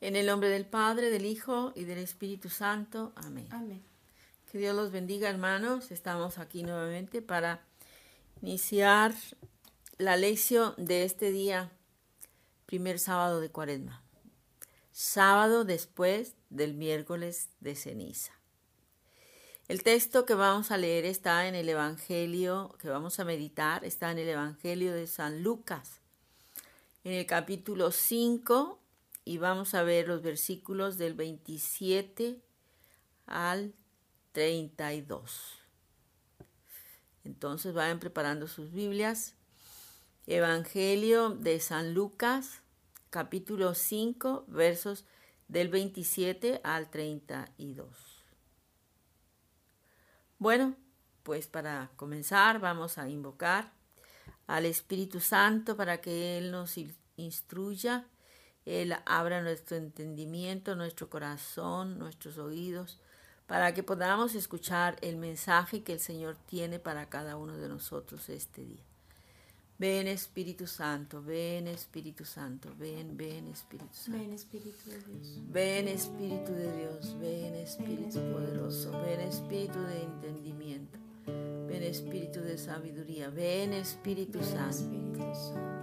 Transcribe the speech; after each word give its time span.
En 0.00 0.16
el 0.16 0.26
nombre 0.26 0.48
del 0.48 0.64
Padre, 0.64 1.10
del 1.10 1.26
Hijo 1.26 1.72
y 1.76 1.84
del 1.84 1.98
Espíritu 1.98 2.48
Santo. 2.48 3.12
Amén. 3.16 3.46
Amén. 3.50 3.82
Que 4.50 4.56
Dios 4.56 4.74
los 4.74 4.90
bendiga, 4.90 5.28
hermanos. 5.28 5.90
Estamos 5.90 6.38
aquí 6.38 6.62
nuevamente 6.62 7.20
para 7.20 7.60
iniciar 8.40 9.14
la 9.98 10.16
lección 10.16 10.72
de 10.78 11.04
este 11.04 11.30
día, 11.30 11.70
primer 12.64 12.98
sábado 12.98 13.40
de 13.40 13.50
Cuaresma. 13.50 14.02
Sábado 14.90 15.64
después 15.64 16.34
del 16.48 16.72
miércoles 16.72 17.50
de 17.60 17.76
ceniza. 17.76 18.32
El 19.68 19.82
texto 19.82 20.24
que 20.24 20.34
vamos 20.34 20.70
a 20.70 20.78
leer 20.78 21.04
está 21.04 21.46
en 21.46 21.54
el 21.54 21.68
Evangelio, 21.68 22.74
que 22.80 22.88
vamos 22.88 23.20
a 23.20 23.24
meditar, 23.24 23.84
está 23.84 24.10
en 24.10 24.18
el 24.18 24.30
Evangelio 24.30 24.94
de 24.94 25.06
San 25.06 25.42
Lucas, 25.42 26.00
en 27.04 27.12
el 27.12 27.26
capítulo 27.26 27.92
5, 27.92 28.79
y 29.30 29.38
vamos 29.38 29.74
a 29.74 29.84
ver 29.84 30.08
los 30.08 30.22
versículos 30.22 30.98
del 30.98 31.14
27 31.14 32.42
al 33.26 33.72
32. 34.32 35.60
Entonces 37.22 37.72
vayan 37.72 38.00
preparando 38.00 38.48
sus 38.48 38.72
Biblias. 38.72 39.36
Evangelio 40.26 41.30
de 41.30 41.60
San 41.60 41.94
Lucas, 41.94 42.62
capítulo 43.10 43.76
5, 43.76 44.46
versos 44.48 45.04
del 45.46 45.68
27 45.68 46.60
al 46.64 46.90
32. 46.90 47.86
Bueno, 50.40 50.74
pues 51.22 51.46
para 51.46 51.92
comenzar 51.94 52.58
vamos 52.58 52.98
a 52.98 53.08
invocar 53.08 53.70
al 54.48 54.66
Espíritu 54.66 55.20
Santo 55.20 55.76
para 55.76 56.00
que 56.00 56.36
Él 56.36 56.50
nos 56.50 56.74
instruya 57.14 58.08
él 58.70 58.94
abra 59.04 59.42
nuestro 59.42 59.76
entendimiento, 59.76 60.76
nuestro 60.76 61.10
corazón, 61.10 61.98
nuestros 61.98 62.38
oídos, 62.38 62.98
para 63.48 63.74
que 63.74 63.82
podamos 63.82 64.36
escuchar 64.36 64.96
el 65.00 65.16
mensaje 65.16 65.82
que 65.82 65.94
el 65.94 66.00
Señor 66.00 66.36
tiene 66.46 66.78
para 66.78 67.08
cada 67.08 67.36
uno 67.36 67.56
de 67.56 67.68
nosotros 67.68 68.28
este 68.28 68.64
día. 68.64 68.84
Ven 69.76 70.06
Espíritu 70.06 70.66
Santo, 70.66 71.22
ven 71.22 71.66
Espíritu 71.66 72.24
Santo, 72.24 72.68
ven, 72.78 73.16
ven 73.16 73.48
Espíritu 73.48 73.92
Santo. 73.92 74.18
Ven 74.18 74.32
Espíritu 74.34 74.90
de 74.90 74.98
Dios. 74.98 75.38
Ven 75.48 75.88
Espíritu 75.88 76.52
de 76.52 76.76
Dios, 76.76 77.18
ven 77.18 77.54
Espíritu 77.56 78.20
poderoso, 78.32 78.92
ven 79.02 79.20
Espíritu 79.20 79.80
de 79.80 80.02
entendimiento, 80.02 80.98
ven 81.26 81.82
Espíritu 81.82 82.40
de 82.40 82.56
sabiduría, 82.56 83.30
ven 83.30 83.72
Espíritu 83.72 84.38
Ven 84.38 84.48
Santo. 84.48 84.68
Espíritu 84.68 85.34
Santo. 85.34 85.80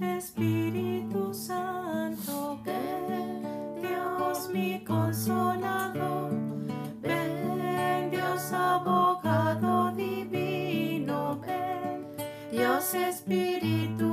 Espíritu 0.00 1.32
Santo, 1.32 2.60
ven 2.64 3.80
Dios 3.80 4.48
mi 4.52 4.84
consolador, 4.84 6.30
ven 7.00 8.10
Dios 8.10 8.52
abogado 8.52 9.92
divino, 9.96 11.40
ven. 11.40 12.06
Dios 12.50 12.94
Espíritu 12.94 14.11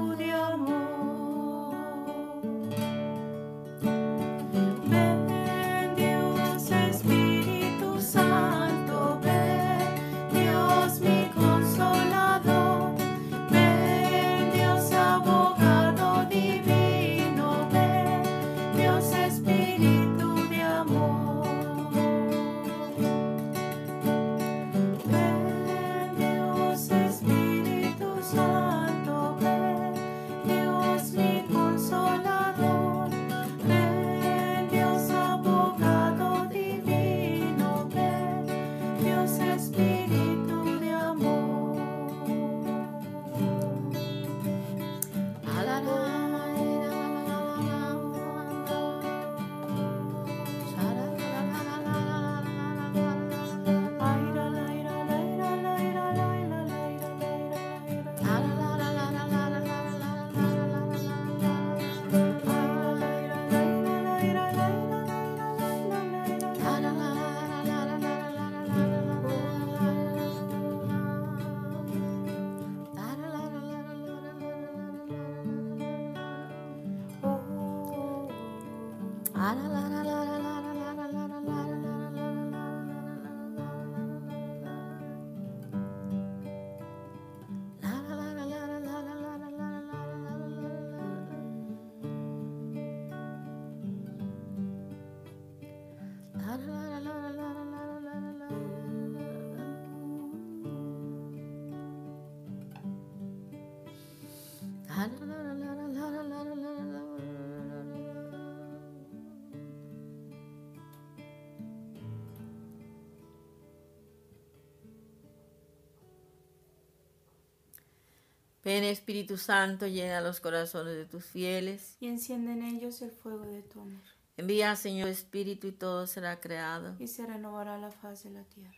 Ven 118.69 118.83
Espíritu 118.83 119.35
Santo, 119.37 119.87
llena 119.87 120.21
los 120.21 120.39
corazones 120.39 120.95
de 120.95 121.05
tus 121.07 121.25
fieles. 121.25 121.97
Y 121.99 122.05
enciende 122.07 122.51
en 122.51 122.61
ellos 122.61 123.01
el 123.01 123.09
fuego 123.09 123.43
de 123.47 123.63
tu 123.63 123.81
amor, 123.81 124.03
Envía, 124.37 124.75
Señor 124.75 125.09
Espíritu, 125.09 125.65
y 125.65 125.71
todo 125.71 126.05
será 126.05 126.39
creado. 126.39 126.95
y 126.99 127.07
se 127.07 127.25
renovará 127.25 127.79
la 127.79 127.89
faz 127.89 128.25
de 128.25 128.29
la 128.29 128.43
tierra. 128.43 128.77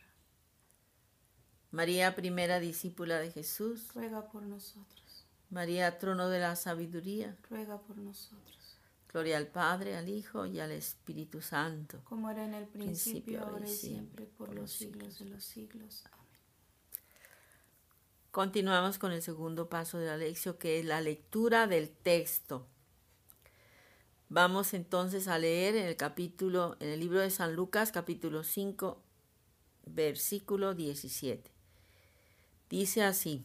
María, 1.72 2.14
primera 2.16 2.58
discípula 2.58 3.18
de 3.18 3.32
Jesús. 3.32 3.88
Ruega 3.94 4.30
por 4.30 4.42
nosotros, 4.44 5.26
María, 5.50 5.98
trono 5.98 6.30
de 6.30 6.38
la 6.40 6.56
sabiduría. 6.56 7.36
ruega 7.50 7.78
por 7.78 7.98
nosotros, 7.98 8.78
Gloria 9.12 9.36
al 9.36 9.48
Padre, 9.48 9.94
al 9.98 10.08
Hijo 10.08 10.46
y 10.46 10.58
al 10.58 10.70
Espíritu 10.70 11.42
Santo. 11.42 12.00
como 12.04 12.30
era 12.30 12.46
en 12.46 12.54
el 12.54 12.64
Principio, 12.66 13.40
principio, 13.40 13.44
ahora 13.44 13.68
y 13.68 13.74
siempre, 13.76 14.24
por 14.24 14.54
los 14.54 14.70
siglos 14.72 15.18
de 15.18 15.26
los 15.26 15.44
siglos. 15.44 16.02
Continuamos 18.32 18.96
con 18.96 19.12
el 19.12 19.20
segundo 19.20 19.68
paso 19.68 19.98
de 19.98 20.06
la 20.06 20.16
lección, 20.16 20.56
que 20.56 20.78
es 20.78 20.86
la 20.86 21.02
lectura 21.02 21.66
del 21.66 21.90
texto. 21.90 22.66
Vamos 24.30 24.72
entonces 24.72 25.28
a 25.28 25.38
leer 25.38 25.76
en 25.76 25.86
el 25.86 25.96
capítulo, 25.98 26.78
en 26.80 26.88
el 26.88 27.00
libro 27.00 27.20
de 27.20 27.28
San 27.28 27.54
Lucas, 27.54 27.92
capítulo 27.92 28.42
5, 28.42 29.02
versículo 29.84 30.72
17. 30.72 31.50
Dice 32.70 33.04
así: 33.04 33.44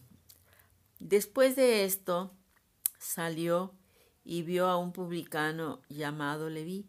Después 1.00 1.58
de 1.58 1.84
esto 1.84 2.32
salió 2.98 3.74
y 4.24 4.44
vio 4.44 4.68
a 4.68 4.78
un 4.78 4.94
publicano 4.94 5.82
llamado 5.90 6.50
Leví 6.50 6.88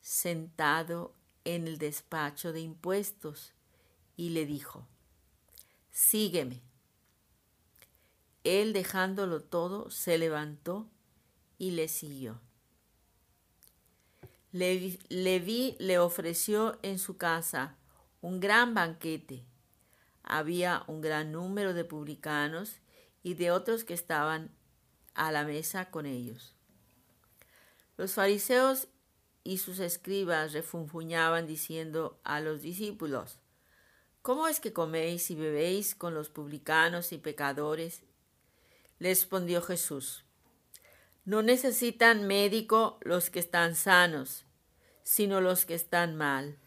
sentado 0.00 1.12
en 1.44 1.66
el 1.66 1.78
despacho 1.78 2.52
de 2.52 2.60
impuestos 2.60 3.52
y 4.16 4.28
le 4.28 4.46
dijo: 4.46 4.86
Sígueme. 5.90 6.65
Él 8.46 8.72
dejándolo 8.72 9.42
todo, 9.42 9.90
se 9.90 10.18
levantó 10.18 10.88
y 11.58 11.72
le 11.72 11.88
siguió. 11.88 12.40
Levi, 14.52 14.98
Leví 15.08 15.76
le 15.80 15.98
ofreció 15.98 16.78
en 16.82 16.98
su 16.98 17.16
casa 17.16 17.76
un 18.20 18.38
gran 18.38 18.72
banquete. 18.72 19.44
Había 20.22 20.84
un 20.86 21.00
gran 21.00 21.32
número 21.32 21.74
de 21.74 21.84
publicanos 21.84 22.76
y 23.22 23.34
de 23.34 23.50
otros 23.50 23.84
que 23.84 23.94
estaban 23.94 24.50
a 25.14 25.32
la 25.32 25.44
mesa 25.44 25.90
con 25.90 26.06
ellos. 26.06 26.54
Los 27.96 28.14
fariseos 28.14 28.88
y 29.42 29.58
sus 29.58 29.80
escribas 29.80 30.52
refunfuñaban 30.52 31.46
diciendo 31.46 32.20
a 32.22 32.40
los 32.40 32.62
discípulos, 32.62 33.38
¿Cómo 34.22 34.48
es 34.48 34.58
que 34.60 34.72
coméis 34.72 35.30
y 35.30 35.36
bebéis 35.36 35.94
con 35.94 36.14
los 36.14 36.30
publicanos 36.30 37.12
y 37.12 37.18
pecadores? 37.18 38.02
Les 38.98 39.20
respondió 39.20 39.60
Jesús, 39.60 40.24
No 41.26 41.42
necesitan 41.42 42.26
médico 42.26 42.98
los 43.02 43.28
que 43.28 43.40
están 43.40 43.74
sanos, 43.74 44.46
sino 45.02 45.40
los 45.40 45.66
que 45.66 45.74
están 45.74 46.16
mal. 46.16 46.58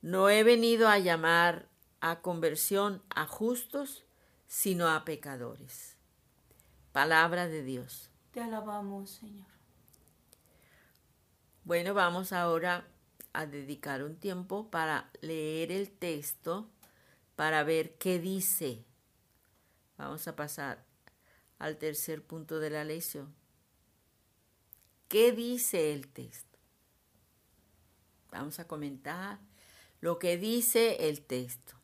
No 0.00 0.30
he 0.30 0.42
venido 0.42 0.88
a 0.88 0.98
llamar 0.98 1.68
a 2.00 2.20
conversión 2.20 3.02
a 3.10 3.26
justos, 3.26 4.04
sino 4.46 4.88
a 4.88 5.04
pecadores. 5.04 5.96
Palabra 6.92 7.46
de 7.46 7.62
Dios. 7.62 8.10
Te 8.30 8.40
alabamos, 8.40 9.10
Señor. 9.10 9.46
Bueno, 11.64 11.92
vamos 11.92 12.32
ahora 12.32 12.86
a 13.34 13.44
dedicar 13.44 14.02
un 14.02 14.16
tiempo 14.16 14.70
para 14.70 15.10
leer 15.20 15.72
el 15.72 15.90
texto, 15.90 16.70
para 17.34 17.64
ver 17.64 17.98
qué 17.98 18.18
dice. 18.18 18.84
Vamos 19.98 20.26
a 20.28 20.36
pasar 20.36 20.85
al 21.58 21.78
tercer 21.78 22.22
punto 22.22 22.58
de 22.58 22.70
la 22.70 22.84
lección. 22.84 23.34
¿Qué 25.08 25.32
dice 25.32 25.92
el 25.92 26.08
texto? 26.08 26.58
Vamos 28.30 28.58
a 28.58 28.66
comentar 28.66 29.38
lo 30.00 30.18
que 30.18 30.36
dice 30.36 31.08
el 31.08 31.22
texto. 31.22 31.74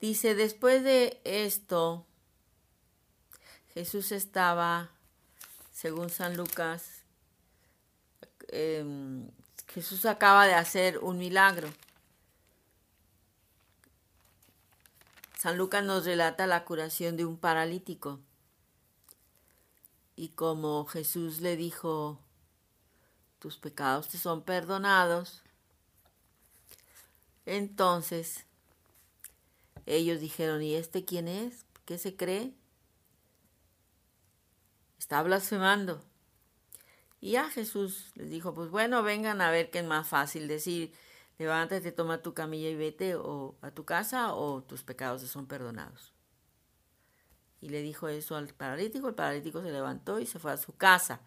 Dice, 0.00 0.34
después 0.34 0.82
de 0.82 1.20
esto, 1.24 2.06
Jesús 3.74 4.12
estaba, 4.12 4.90
según 5.72 6.08
San 6.10 6.36
Lucas, 6.36 7.02
eh, 8.48 8.84
Jesús 9.68 10.06
acaba 10.06 10.46
de 10.46 10.54
hacer 10.54 10.98
un 10.98 11.18
milagro. 11.18 11.68
San 15.40 15.56
Lucas 15.56 15.82
nos 15.82 16.04
relata 16.04 16.46
la 16.46 16.66
curación 16.66 17.16
de 17.16 17.24
un 17.24 17.38
paralítico. 17.38 18.20
Y 20.14 20.28
como 20.28 20.84
Jesús 20.84 21.40
le 21.40 21.56
dijo, 21.56 22.20
tus 23.38 23.56
pecados 23.56 24.08
te 24.08 24.18
son 24.18 24.42
perdonados, 24.42 25.42
entonces 27.46 28.44
ellos 29.86 30.20
dijeron, 30.20 30.62
¿y 30.62 30.74
este 30.74 31.06
quién 31.06 31.26
es? 31.26 31.64
¿Qué 31.86 31.96
se 31.96 32.16
cree? 32.16 32.52
Está 34.98 35.22
blasfemando. 35.22 36.04
Y 37.18 37.30
ya 37.30 37.48
Jesús 37.48 38.12
les 38.14 38.28
dijo, 38.28 38.52
pues 38.52 38.68
bueno, 38.68 39.02
vengan 39.02 39.40
a 39.40 39.50
ver 39.50 39.70
qué 39.70 39.78
es 39.78 39.86
más 39.86 40.06
fácil 40.06 40.48
decir, 40.48 40.92
levántate, 41.40 41.90
toma 41.90 42.20
tu 42.20 42.34
camilla 42.34 42.68
y 42.68 42.76
vete 42.76 43.14
o 43.16 43.56
a 43.62 43.70
tu 43.70 43.86
casa 43.86 44.34
o 44.34 44.62
tus 44.62 44.82
pecados 44.82 45.22
son 45.22 45.46
perdonados. 45.46 46.12
Y 47.62 47.70
le 47.70 47.80
dijo 47.80 48.08
eso 48.08 48.36
al 48.36 48.48
paralítico, 48.48 49.08
el 49.08 49.14
paralítico 49.14 49.62
se 49.62 49.72
levantó 49.72 50.20
y 50.20 50.26
se 50.26 50.38
fue 50.38 50.52
a 50.52 50.58
su 50.58 50.76
casa. 50.76 51.22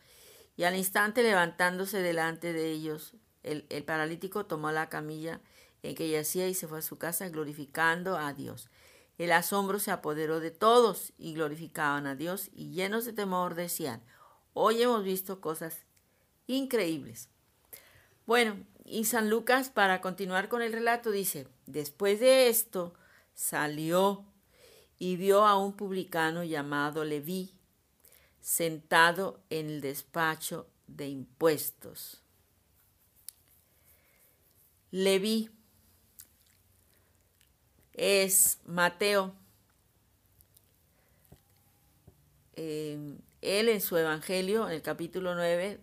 Y 0.56 0.66
al 0.66 0.76
instante 0.76 1.24
levantándose 1.24 1.98
delante 2.04 2.54
de 2.54 2.70
ellos, 2.70 3.16
el, 3.42 3.66
el 3.72 3.84
paralítico 3.86 4.46
tomó 4.46 4.72
la 4.72 4.88
camilla 4.88 5.42
en 5.82 5.96
que 5.96 6.08
yacía 6.08 6.48
y 6.48 6.54
se 6.54 6.68
fue 6.68 6.78
a 6.78 6.84
su 6.84 7.00
casa 7.00 7.28
glorificando 7.30 8.16
a 8.16 8.34
Dios. 8.34 8.70
El 9.18 9.32
asombro 9.32 9.80
se 9.80 9.90
apoderó 9.90 10.40
de 10.40 10.52
todos 10.52 11.14
y 11.18 11.34
glorificaban 11.34 12.06
a 12.06 12.16
Dios 12.16 12.52
y 12.54 12.70
llenos 12.70 13.06
de 13.06 13.14
temor 13.14 13.56
decían, 13.56 14.04
hoy 14.54 14.84
hemos 14.84 15.04
visto 15.04 15.42
cosas 15.42 15.88
increíbles. 16.46 17.33
Bueno, 18.26 18.56
y 18.86 19.06
San 19.06 19.30
Lucas, 19.30 19.70
para 19.70 20.00
continuar 20.00 20.48
con 20.48 20.62
el 20.62 20.72
relato, 20.72 21.12
dice, 21.12 21.48
después 21.66 22.20
de 22.20 22.48
esto 22.48 22.94
salió 23.34 24.26
y 24.98 25.18
vio 25.18 25.46
a 25.46 25.58
un 25.58 25.74
publicano 25.74 26.44
llamado 26.44 27.04
Leví 27.04 27.52
sentado 28.40 29.40
en 29.50 29.70
el 29.70 29.82
despacho 29.82 30.68
de 30.88 31.08
impuestos. 31.08 32.22
Leví 34.92 35.50
es 37.94 38.60
Mateo. 38.66 39.34
Eh, 42.56 43.18
él 43.42 43.70
en 43.70 43.82
su 43.82 43.98
Evangelio, 43.98 44.68
en 44.68 44.76
el 44.76 44.82
capítulo 44.82 45.36
9, 45.36 45.80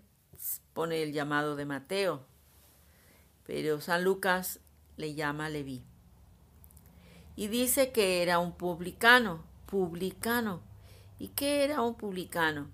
pone 0.72 1.02
el 1.02 1.12
llamado 1.12 1.56
de 1.56 1.64
Mateo, 1.64 2.26
pero 3.50 3.80
San 3.80 4.04
Lucas 4.04 4.60
le 4.96 5.14
llama 5.14 5.48
Leví. 5.48 5.82
Y 7.34 7.48
dice 7.48 7.90
que 7.90 8.22
era 8.22 8.38
un 8.38 8.52
publicano, 8.52 9.42
publicano. 9.66 10.62
¿Y 11.18 11.30
qué 11.30 11.64
era 11.64 11.82
un 11.82 11.96
publicano? 11.96 12.70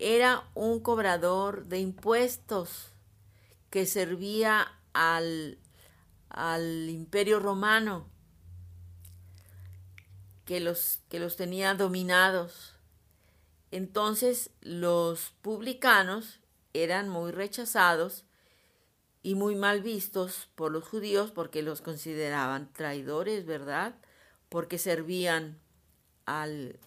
Era 0.00 0.48
un 0.54 0.80
cobrador 0.80 1.66
de 1.66 1.78
impuestos 1.78 2.88
que 3.70 3.86
servía 3.86 4.66
al 4.92 5.60
al 6.28 6.90
imperio 6.90 7.38
romano 7.38 8.08
que 10.44 10.58
los, 10.58 11.02
que 11.08 11.20
los 11.20 11.36
tenía 11.36 11.74
dominados. 11.74 12.74
Entonces 13.70 14.50
los 14.60 15.34
publicanos 15.40 16.40
eran 16.72 17.08
muy 17.08 17.30
rechazados 17.30 18.25
y 19.26 19.34
muy 19.34 19.56
mal 19.56 19.82
vistos 19.82 20.48
por 20.54 20.70
los 20.70 20.84
judíos 20.84 21.32
porque 21.32 21.60
los 21.60 21.80
consideraban 21.80 22.72
traidores, 22.72 23.44
¿verdad? 23.44 23.96
Porque 24.48 24.78
servían 24.78 25.58
al, 26.26 26.78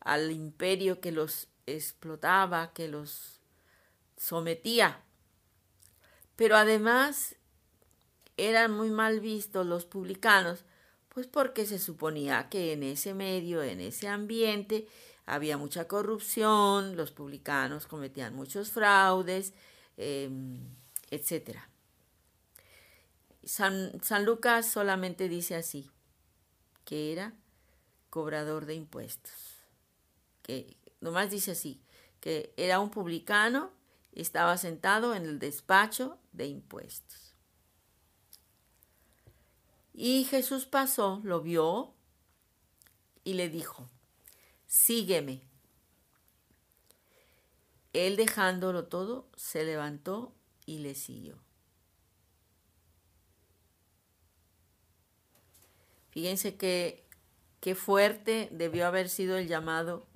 al 0.00 0.32
imperio 0.32 1.00
que 1.00 1.12
los 1.12 1.46
explotaba, 1.66 2.72
que 2.72 2.88
los 2.88 3.38
sometía. 4.16 5.04
Pero 6.34 6.56
además 6.56 7.36
eran 8.36 8.72
muy 8.72 8.90
mal 8.90 9.20
vistos 9.20 9.64
los 9.64 9.84
publicanos, 9.84 10.64
pues 11.08 11.28
porque 11.28 11.66
se 11.66 11.78
suponía 11.78 12.48
que 12.48 12.72
en 12.72 12.82
ese 12.82 13.14
medio, 13.14 13.62
en 13.62 13.78
ese 13.80 14.08
ambiente, 14.08 14.88
había 15.24 15.56
mucha 15.56 15.86
corrupción, 15.86 16.96
los 16.96 17.12
publicanos 17.12 17.86
cometían 17.86 18.34
muchos 18.34 18.72
fraudes, 18.72 19.54
eh, 19.96 20.28
etc. 21.10 21.69
San, 23.44 23.92
Lucas 24.24 24.70
solamente 24.70 25.28
dice 25.28 25.56
así, 25.56 25.90
que 26.84 27.12
era 27.12 27.34
cobrador 28.10 28.66
de 28.66 28.74
impuestos, 28.74 29.32
que 30.42 30.76
nomás 31.00 31.30
dice 31.30 31.52
así, 31.52 31.80
que 32.20 32.52
era 32.56 32.80
un 32.80 32.90
publicano, 32.90 33.70
estaba 34.12 34.56
sentado 34.58 35.14
en 35.14 35.24
el 35.24 35.38
despacho 35.38 36.18
de 36.32 36.46
impuestos. 36.46 37.34
Y 39.94 40.24
Jesús 40.24 40.66
pasó, 40.66 41.20
lo 41.24 41.40
vio 41.40 41.94
y 43.24 43.34
le 43.34 43.48
dijo, 43.48 43.88
sígueme. 44.66 45.42
Él 47.92 48.16
dejándolo 48.16 48.86
todo, 48.86 49.28
se 49.36 49.64
levantó 49.64 50.32
y 50.64 50.78
le 50.78 50.94
siguió. 50.94 51.38
Fíjense 56.10 56.56
que 56.56 57.04
qué 57.60 57.74
fuerte 57.74 58.48
debió 58.52 58.86
haber 58.86 59.08
sido 59.08 59.36
el 59.36 59.48
llamado, 59.48 60.06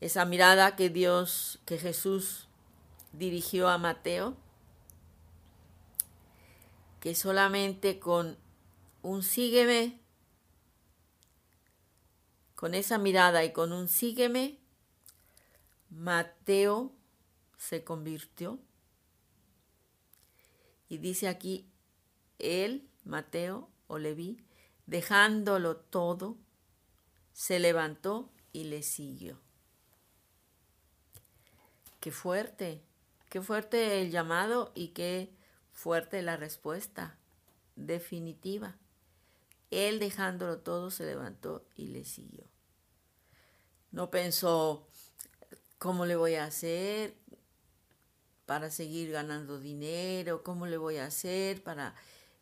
esa 0.00 0.24
mirada 0.24 0.76
que 0.76 0.90
Dios, 0.90 1.58
que 1.64 1.78
Jesús 1.78 2.48
dirigió 3.12 3.68
a 3.68 3.78
Mateo, 3.78 4.36
que 7.00 7.14
solamente 7.14 7.98
con 7.98 8.36
un 9.02 9.22
sígueme, 9.22 9.98
con 12.54 12.74
esa 12.74 12.98
mirada 12.98 13.44
y 13.44 13.52
con 13.52 13.72
un 13.72 13.88
sígueme, 13.88 14.58
Mateo 15.90 16.92
se 17.56 17.84
convirtió. 17.84 18.58
Y 20.88 20.98
dice 20.98 21.28
aquí, 21.28 21.68
él, 22.38 22.88
Mateo 23.04 23.68
o 23.88 23.98
Leví, 23.98 24.45
dejándolo 24.86 25.76
todo, 25.76 26.36
se 27.32 27.58
levantó 27.58 28.30
y 28.52 28.64
le 28.64 28.82
siguió. 28.82 29.38
Qué 32.00 32.12
fuerte, 32.12 32.82
qué 33.28 33.42
fuerte 33.42 34.00
el 34.00 34.10
llamado 34.10 34.72
y 34.74 34.88
qué 34.88 35.30
fuerte 35.72 36.22
la 36.22 36.36
respuesta 36.36 37.18
definitiva. 37.74 38.76
Él 39.70 39.98
dejándolo 39.98 40.58
todo 40.58 40.90
se 40.90 41.04
levantó 41.04 41.66
y 41.74 41.88
le 41.88 42.04
siguió. 42.04 42.44
No 43.90 44.10
pensó, 44.10 44.86
¿cómo 45.78 46.06
le 46.06 46.16
voy 46.16 46.36
a 46.36 46.44
hacer 46.44 47.16
para 48.46 48.70
seguir 48.70 49.10
ganando 49.10 49.58
dinero? 49.58 50.42
¿Cómo 50.42 50.66
le 50.66 50.76
voy 50.76 50.98
a 50.98 51.06
hacer 51.06 51.62
para 51.62 51.94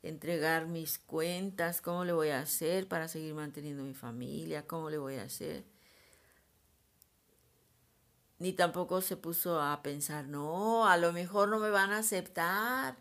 entregar 0.04 0.66
mis 0.66 0.98
cuentas? 0.98 1.80
¿Cómo 1.80 2.04
le 2.04 2.12
voy 2.12 2.28
a 2.28 2.40
hacer 2.40 2.86
para 2.86 3.08
seguir 3.08 3.34
manteniendo 3.34 3.82
mi 3.82 3.94
familia? 3.94 4.66
¿Cómo 4.66 4.90
le 4.90 4.98
voy 4.98 5.16
a 5.16 5.24
hacer? 5.24 5.64
Ni 8.38 8.52
tampoco 8.52 9.00
se 9.00 9.16
puso 9.16 9.60
a 9.60 9.82
pensar, 9.82 10.26
no, 10.26 10.86
a 10.86 10.98
lo 10.98 11.12
mejor 11.12 11.48
no 11.48 11.58
me 11.58 11.70
van 11.70 11.92
a 11.92 11.98
aceptar 11.98 12.98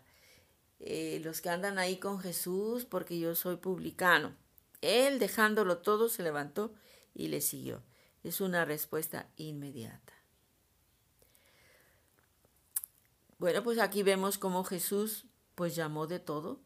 eh, 0.80 1.20
los 1.22 1.42
que 1.42 1.50
andan 1.50 1.78
ahí 1.78 1.98
con 1.98 2.20
Jesús 2.20 2.86
porque 2.86 3.18
yo 3.18 3.34
soy 3.34 3.56
publicano. 3.56 4.34
Él, 4.80 5.18
dejándolo 5.18 5.78
todo, 5.78 6.08
se 6.08 6.22
levantó 6.22 6.72
y 7.14 7.28
le 7.28 7.42
siguió. 7.42 7.82
Es 8.22 8.40
una 8.40 8.64
respuesta 8.64 9.28
inmediata. 9.36 10.14
Bueno, 13.38 13.62
pues 13.62 13.78
aquí 13.78 14.02
vemos 14.02 14.38
cómo 14.38 14.64
Jesús 14.64 15.26
pues 15.54 15.76
llamó 15.76 16.06
de 16.06 16.20
todo. 16.20 16.60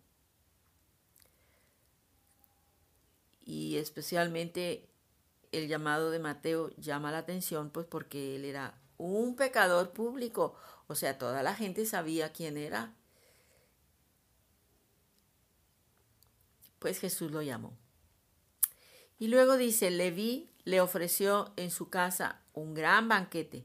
Y 3.49 3.79
especialmente 3.79 4.91
el 5.53 5.69
llamado 5.69 6.11
de 6.11 6.19
Mateo 6.19 6.69
llama 6.77 7.11
la 7.11 7.17
atención 7.17 7.71
pues 7.71 7.87
porque 7.87 8.37
él 8.37 8.45
era 8.45 8.79
un 8.99 9.37
pecador 9.37 9.95
público, 9.95 10.55
o 10.87 10.95
sea, 10.95 11.17
toda 11.17 11.43
la 11.43 11.55
gente 11.55 11.87
sabía 11.87 12.31
quién 12.31 12.59
era. 12.59 12.95
Pues 16.79 17.01
Jesús 17.01 17.33
lo 17.33 17.41
llamó. 17.41 17.75
Y 19.19 19.29
luego 19.29 19.57
dice, 19.57 19.91
Leví 19.91 20.51
le 20.65 20.83
ofreció 20.83 21.55
en 21.57 21.71
su 21.71 21.89
casa 21.89 22.43
un 22.53 22.75
gran 22.75 23.09
banquete. 23.09 23.65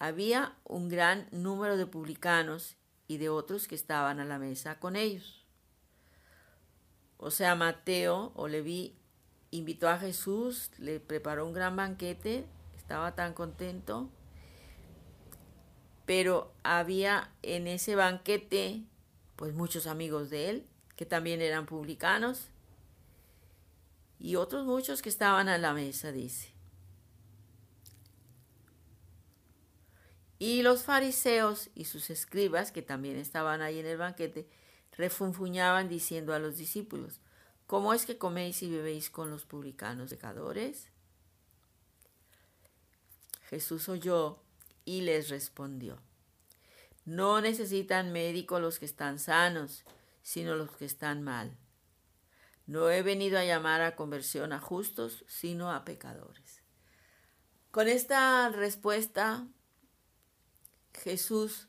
Había 0.00 0.58
un 0.64 0.88
gran 0.88 1.28
número 1.30 1.76
de 1.76 1.86
publicanos 1.86 2.74
y 3.06 3.18
de 3.18 3.28
otros 3.28 3.68
que 3.68 3.76
estaban 3.76 4.18
a 4.18 4.24
la 4.24 4.40
mesa 4.40 4.80
con 4.80 4.96
ellos. 4.96 5.39
O 7.22 7.30
sea, 7.30 7.54
Mateo 7.54 8.32
o 8.34 8.48
Leví 8.48 8.96
invitó 9.50 9.90
a 9.90 9.98
Jesús, 9.98 10.70
le 10.78 11.00
preparó 11.00 11.46
un 11.46 11.52
gran 11.52 11.76
banquete, 11.76 12.46
estaba 12.78 13.14
tan 13.14 13.34
contento, 13.34 14.08
pero 16.06 16.50
había 16.62 17.30
en 17.42 17.66
ese 17.66 17.94
banquete 17.94 18.84
pues 19.36 19.52
muchos 19.52 19.86
amigos 19.86 20.30
de 20.30 20.48
él, 20.48 20.66
que 20.96 21.04
también 21.04 21.42
eran 21.42 21.66
publicanos, 21.66 22.48
y 24.18 24.36
otros 24.36 24.64
muchos 24.64 25.02
que 25.02 25.10
estaban 25.10 25.50
a 25.50 25.58
la 25.58 25.74
mesa, 25.74 26.12
dice. 26.12 26.54
Y 30.38 30.62
los 30.62 30.84
fariseos 30.84 31.68
y 31.74 31.84
sus 31.84 32.08
escribas, 32.08 32.72
que 32.72 32.80
también 32.80 33.16
estaban 33.16 33.60
ahí 33.60 33.78
en 33.78 33.86
el 33.86 33.98
banquete, 33.98 34.48
refunfuñaban 34.96 35.88
diciendo 35.88 36.34
a 36.34 36.38
los 36.38 36.56
discípulos, 36.56 37.20
¿Cómo 37.66 37.94
es 37.94 38.04
que 38.04 38.18
coméis 38.18 38.62
y 38.62 38.68
bebéis 38.68 39.10
con 39.10 39.30
los 39.30 39.44
publicanos 39.44 40.10
pecadores? 40.10 40.88
Jesús 43.48 43.88
oyó 43.88 44.42
y 44.84 45.02
les 45.02 45.28
respondió, 45.28 46.00
No 47.04 47.40
necesitan 47.40 48.12
médico 48.12 48.58
los 48.58 48.80
que 48.80 48.86
están 48.86 49.20
sanos, 49.20 49.84
sino 50.22 50.56
los 50.56 50.72
que 50.72 50.84
están 50.84 51.22
mal. 51.22 51.56
No 52.66 52.90
he 52.90 53.02
venido 53.02 53.38
a 53.38 53.44
llamar 53.44 53.82
a 53.82 53.94
conversión 53.94 54.52
a 54.52 54.58
justos, 54.58 55.24
sino 55.28 55.72
a 55.72 55.84
pecadores. 55.84 56.62
Con 57.70 57.86
esta 57.86 58.48
respuesta, 58.48 59.46
Jesús 60.92 61.68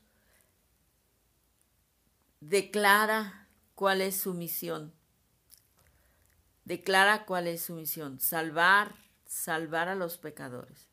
declara 2.42 3.48
cuál 3.74 4.00
es 4.00 4.16
su 4.16 4.34
misión 4.34 4.92
declara 6.64 7.24
cuál 7.24 7.48
es 7.48 7.62
su 7.62 7.74
misión, 7.74 8.20
salvar, 8.20 8.94
salvar 9.26 9.88
a 9.88 9.94
los 9.94 10.18
pecadores. 10.18 10.88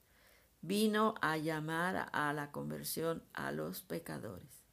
Vino 0.61 1.15
a 1.21 1.37
llamar 1.37 2.09
a 2.11 2.33
la 2.33 2.51
conversión 2.51 3.23
a 3.33 3.51
los 3.51 3.81
pecadores. 3.81 4.63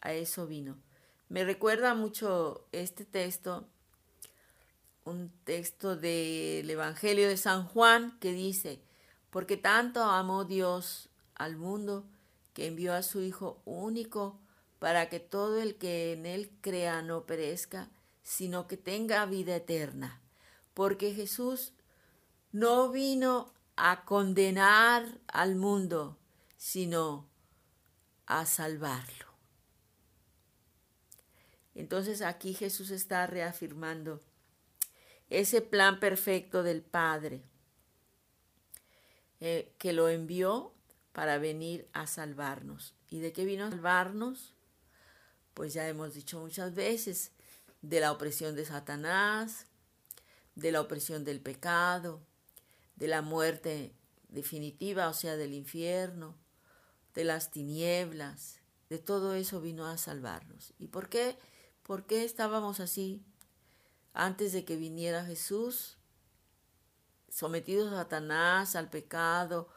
A 0.00 0.12
eso 0.12 0.46
vino. 0.46 0.78
Me 1.28 1.44
recuerda 1.44 1.94
mucho 1.94 2.66
este 2.72 3.04
texto, 3.04 3.68
un 5.04 5.30
texto 5.44 5.96
del 5.96 6.68
Evangelio 6.70 7.28
de 7.28 7.36
San 7.36 7.66
Juan 7.66 8.18
que 8.18 8.32
dice, 8.32 8.82
porque 9.28 9.56
tanto 9.56 10.02
amó 10.02 10.44
Dios 10.44 11.10
al 11.34 11.56
mundo 11.56 12.08
que 12.54 12.66
envió 12.66 12.94
a 12.94 13.02
su 13.02 13.20
Hijo 13.20 13.62
único 13.64 14.40
para 14.80 15.08
que 15.10 15.20
todo 15.20 15.60
el 15.62 15.76
que 15.76 16.14
en 16.14 16.26
él 16.26 16.50
crea 16.62 17.02
no 17.02 17.26
perezca, 17.26 17.90
sino 18.24 18.66
que 18.66 18.76
tenga 18.76 19.24
vida 19.26 19.54
eterna. 19.54 20.20
Porque 20.74 21.12
Jesús 21.12 21.74
no 22.50 22.90
vino 22.90 23.52
a 23.76 24.04
condenar 24.04 25.20
al 25.28 25.54
mundo, 25.54 26.18
sino 26.56 27.28
a 28.26 28.46
salvarlo. 28.46 29.26
Entonces 31.74 32.22
aquí 32.22 32.54
Jesús 32.54 32.90
está 32.90 33.26
reafirmando 33.26 34.20
ese 35.28 35.60
plan 35.60 36.00
perfecto 36.00 36.62
del 36.62 36.82
Padre 36.82 37.42
eh, 39.40 39.74
que 39.78 39.92
lo 39.92 40.08
envió 40.08 40.72
para 41.12 41.36
venir 41.36 41.86
a 41.92 42.06
salvarnos. 42.06 42.94
¿Y 43.10 43.20
de 43.20 43.32
qué 43.32 43.44
vino 43.44 43.66
a 43.66 43.70
salvarnos? 43.70 44.54
Pues 45.54 45.74
ya 45.74 45.88
hemos 45.88 46.14
dicho 46.14 46.40
muchas 46.40 46.74
veces, 46.74 47.32
de 47.82 48.00
la 48.00 48.12
opresión 48.12 48.54
de 48.56 48.64
Satanás, 48.64 49.66
de 50.54 50.72
la 50.72 50.80
opresión 50.80 51.24
del 51.24 51.40
pecado, 51.40 52.20
de 52.96 53.08
la 53.08 53.22
muerte 53.22 53.94
definitiva, 54.28 55.08
o 55.08 55.14
sea, 55.14 55.36
del 55.36 55.54
infierno, 55.54 56.36
de 57.14 57.24
las 57.24 57.50
tinieblas, 57.50 58.60
de 58.88 58.98
todo 58.98 59.34
eso 59.34 59.60
vino 59.60 59.86
a 59.86 59.98
salvarnos. 59.98 60.74
¿Y 60.78 60.88
por 60.88 61.08
qué? 61.08 61.38
¿Por 61.82 62.06
qué 62.06 62.24
estábamos 62.24 62.80
así 62.80 63.22
antes 64.12 64.52
de 64.52 64.64
que 64.64 64.76
viniera 64.76 65.24
Jesús? 65.24 65.96
Sometidos 67.28 67.92
a 67.92 67.96
Satanás, 67.96 68.76
al 68.76 68.90
pecado, 68.90 69.68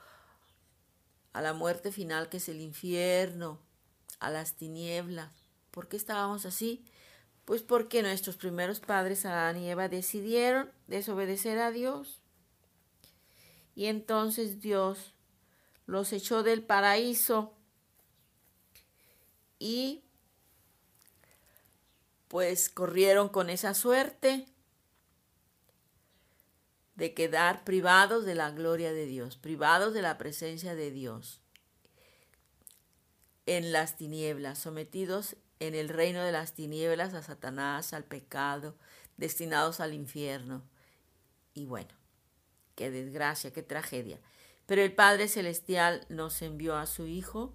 a 1.31 1.41
la 1.41 1.53
muerte 1.53 1.91
final 1.91 2.29
que 2.29 2.37
es 2.37 2.49
el 2.49 2.61
infierno, 2.61 3.59
a 4.19 4.29
las 4.29 4.55
tinieblas. 4.55 5.42
¿Por 5.73 5.87
qué 5.87 5.97
estábamos 5.97 6.45
así? 6.45 6.85
Pues 7.45 7.63
porque 7.63 8.03
nuestros 8.03 8.37
primeros 8.37 8.79
padres, 8.79 9.25
Adán 9.25 9.57
y 9.57 9.67
Eva, 9.71 9.89
decidieron 9.89 10.71
desobedecer 10.85 11.57
a 11.57 11.71
Dios. 11.71 12.21
Y 13.73 13.87
entonces 13.87 14.61
Dios 14.61 15.15
los 15.87 16.13
echó 16.13 16.43
del 16.43 16.61
paraíso 16.61 17.55
y 19.57 20.03
pues 22.27 22.69
corrieron 22.69 23.29
con 23.29 23.49
esa 23.49 23.73
suerte 23.73 24.45
de 26.93 27.15
quedar 27.15 27.63
privados 27.63 28.25
de 28.25 28.35
la 28.35 28.51
gloria 28.51 28.93
de 28.93 29.07
Dios, 29.07 29.37
privados 29.37 29.95
de 29.95 30.03
la 30.03 30.19
presencia 30.19 30.75
de 30.75 30.91
Dios, 30.91 31.41
en 33.47 33.71
las 33.71 33.97
tinieblas, 33.97 34.59
sometidos 34.59 35.35
en 35.67 35.75
el 35.75 35.89
reino 35.89 36.23
de 36.23 36.31
las 36.31 36.53
tinieblas 36.53 37.13
a 37.13 37.23
Satanás, 37.23 37.93
al 37.93 38.03
pecado, 38.03 38.75
destinados 39.17 39.79
al 39.79 39.93
infierno. 39.93 40.63
Y 41.53 41.65
bueno, 41.65 41.93
qué 42.75 42.91
desgracia, 42.91 43.53
qué 43.53 43.63
tragedia. 43.63 44.19
Pero 44.65 44.81
el 44.81 44.93
Padre 44.93 45.27
Celestial 45.27 46.05
nos 46.09 46.41
envió 46.41 46.75
a 46.75 46.85
su 46.85 47.05
Hijo, 47.07 47.53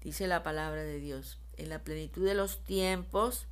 dice 0.00 0.26
la 0.26 0.42
palabra 0.42 0.82
de 0.82 0.98
Dios, 0.98 1.38
en 1.56 1.68
la 1.68 1.84
plenitud 1.84 2.24
de 2.24 2.34
los 2.34 2.64
tiempos, 2.64 3.46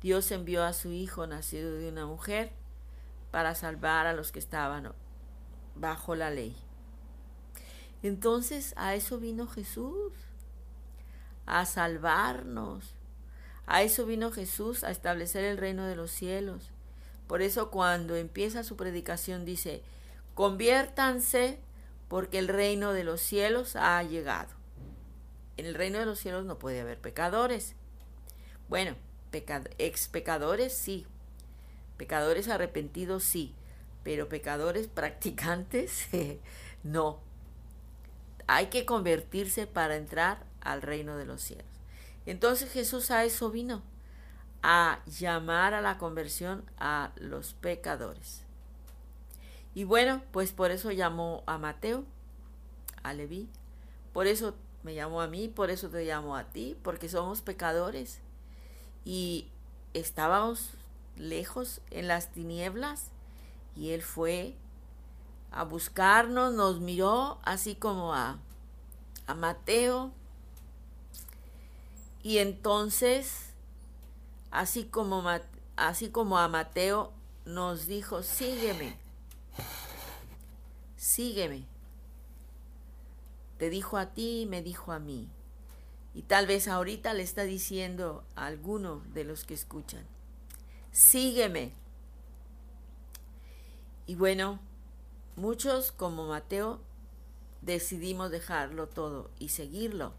Dios 0.00 0.30
envió 0.32 0.64
a 0.64 0.72
su 0.72 0.92
Hijo 0.92 1.26
nacido 1.26 1.74
de 1.74 1.88
una 1.88 2.06
mujer 2.06 2.52
para 3.30 3.54
salvar 3.54 4.06
a 4.06 4.14
los 4.14 4.32
que 4.32 4.38
estaban 4.38 4.92
bajo 5.74 6.14
la 6.14 6.30
ley. 6.30 6.56
Entonces 8.02 8.74
a 8.76 8.94
eso 8.94 9.18
vino 9.18 9.46
Jesús 9.46 10.12
a 11.46 11.66
salvarnos. 11.66 12.94
A 13.66 13.82
eso 13.82 14.06
vino 14.06 14.30
Jesús, 14.30 14.84
a 14.84 14.90
establecer 14.90 15.44
el 15.44 15.58
reino 15.58 15.86
de 15.86 15.96
los 15.96 16.10
cielos. 16.10 16.70
Por 17.26 17.42
eso 17.42 17.70
cuando 17.70 18.16
empieza 18.16 18.64
su 18.64 18.76
predicación 18.76 19.44
dice, 19.44 19.82
conviértanse 20.34 21.58
porque 22.08 22.38
el 22.38 22.48
reino 22.48 22.92
de 22.92 23.04
los 23.04 23.20
cielos 23.20 23.76
ha 23.76 24.02
llegado. 24.02 24.50
En 25.56 25.66
el 25.66 25.74
reino 25.74 25.98
de 25.98 26.06
los 26.06 26.18
cielos 26.18 26.44
no 26.44 26.58
puede 26.58 26.80
haber 26.80 27.00
pecadores. 27.00 27.74
Bueno, 28.68 28.96
ex 29.32 30.08
pecadores 30.08 30.74
sí. 30.74 31.06
Pecadores 31.96 32.48
arrepentidos 32.48 33.24
sí. 33.24 33.54
pero 34.02 34.28
pecadores 34.28 34.86
practicantes, 34.86 36.08
no. 36.82 37.20
Hay 38.46 38.66
que 38.66 38.84
convertirse 38.84 39.66
para 39.66 39.96
entrar 39.96 40.44
al 40.64 40.82
reino 40.82 41.16
de 41.16 41.26
los 41.26 41.42
cielos. 41.42 41.66
Entonces 42.26 42.72
Jesús 42.72 43.10
a 43.10 43.24
eso 43.24 43.50
vino, 43.50 43.82
a 44.62 45.00
llamar 45.06 45.74
a 45.74 45.80
la 45.80 45.98
conversión 45.98 46.64
a 46.78 47.12
los 47.16 47.52
pecadores. 47.54 48.42
Y 49.74 49.84
bueno, 49.84 50.22
pues 50.32 50.52
por 50.52 50.70
eso 50.70 50.90
llamó 50.90 51.42
a 51.46 51.58
Mateo, 51.58 52.04
a 53.02 53.12
Leví, 53.12 53.48
por 54.12 54.26
eso 54.26 54.54
me 54.82 54.94
llamó 54.94 55.20
a 55.20 55.26
mí, 55.26 55.48
por 55.48 55.70
eso 55.70 55.88
te 55.88 56.04
llamo 56.04 56.36
a 56.36 56.44
ti, 56.44 56.76
porque 56.82 57.08
somos 57.08 57.42
pecadores. 57.42 58.20
Y 59.04 59.50
estábamos 59.92 60.70
lejos 61.16 61.80
en 61.90 62.08
las 62.08 62.32
tinieblas 62.32 63.10
y 63.76 63.90
Él 63.90 64.02
fue 64.02 64.56
a 65.50 65.64
buscarnos, 65.64 66.52
nos 66.54 66.80
miró 66.80 67.38
así 67.44 67.74
como 67.74 68.14
a, 68.14 68.38
a 69.26 69.34
Mateo. 69.34 70.12
Y 72.24 72.38
entonces, 72.38 73.50
así 74.50 74.84
como, 74.84 75.22
así 75.76 76.08
como 76.08 76.38
a 76.38 76.48
Mateo, 76.48 77.12
nos 77.44 77.86
dijo, 77.86 78.22
sígueme, 78.22 78.96
sígueme. 80.96 81.66
Te 83.58 83.68
dijo 83.68 83.98
a 83.98 84.14
ti, 84.14 84.46
me 84.48 84.62
dijo 84.62 84.92
a 84.92 84.98
mí. 84.98 85.28
Y 86.14 86.22
tal 86.22 86.46
vez 86.46 86.66
ahorita 86.66 87.12
le 87.12 87.22
está 87.22 87.42
diciendo 87.42 88.24
a 88.36 88.46
alguno 88.46 89.02
de 89.12 89.24
los 89.24 89.44
que 89.44 89.52
escuchan, 89.52 90.06
sígueme. 90.92 91.74
Y 94.06 94.14
bueno, 94.14 94.60
muchos 95.36 95.92
como 95.92 96.26
Mateo 96.28 96.80
decidimos 97.60 98.30
dejarlo 98.30 98.88
todo 98.88 99.30
y 99.38 99.50
seguirlo, 99.50 100.14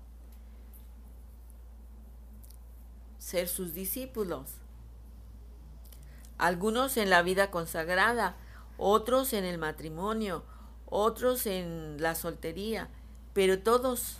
ser 3.26 3.48
sus 3.48 3.74
discípulos. 3.74 4.52
Algunos 6.38 6.96
en 6.96 7.10
la 7.10 7.24
vida 7.24 7.50
consagrada, 7.50 8.38
otros 8.78 9.34
en 9.34 9.46
el 9.46 9.58
matrimonio, 9.58 10.44
otros 10.86 11.48
en 11.48 12.00
la 12.00 12.14
soltería, 12.14 12.88
pero 13.34 13.58
todos 13.58 14.18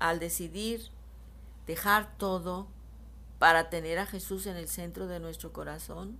al 0.00 0.18
decidir 0.18 0.90
dejar 1.68 2.18
todo 2.18 2.66
para 3.38 3.70
tener 3.70 4.00
a 4.00 4.06
Jesús 4.06 4.46
en 4.46 4.56
el 4.56 4.66
centro 4.66 5.06
de 5.06 5.20
nuestro 5.20 5.52
corazón, 5.52 6.18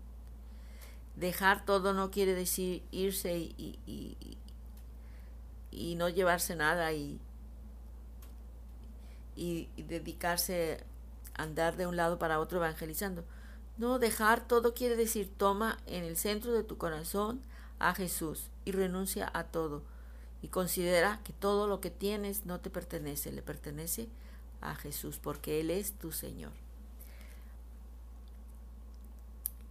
dejar 1.16 1.64
todo 1.64 1.94
no 1.94 2.12
quiere 2.12 2.34
decir 2.34 2.84
irse 2.92 3.36
y, 3.36 3.80
y, 5.72 5.96
no 5.96 6.08
llevarse 6.08 6.54
nada 6.54 6.92
y, 6.92 7.18
y 9.34 9.68
dedicarse 9.82 10.84
andar 11.38 11.76
de 11.76 11.86
un 11.86 11.96
lado 11.96 12.18
para 12.18 12.40
otro 12.40 12.58
evangelizando. 12.58 13.24
No, 13.78 13.98
dejar 13.98 14.46
todo 14.46 14.74
quiere 14.74 14.96
decir 14.96 15.32
toma 15.36 15.78
en 15.86 16.04
el 16.04 16.16
centro 16.16 16.52
de 16.52 16.64
tu 16.64 16.76
corazón 16.76 17.40
a 17.78 17.94
Jesús 17.94 18.50
y 18.64 18.72
renuncia 18.72 19.30
a 19.32 19.44
todo 19.44 19.82
y 20.42 20.48
considera 20.48 21.20
que 21.24 21.32
todo 21.32 21.66
lo 21.66 21.80
que 21.80 21.90
tienes 21.90 22.44
no 22.44 22.60
te 22.60 22.70
pertenece, 22.70 23.32
le 23.32 23.42
pertenece 23.42 24.08
a 24.60 24.74
Jesús 24.74 25.18
porque 25.18 25.60
Él 25.60 25.70
es 25.70 25.92
tu 25.92 26.12
Señor. 26.12 26.52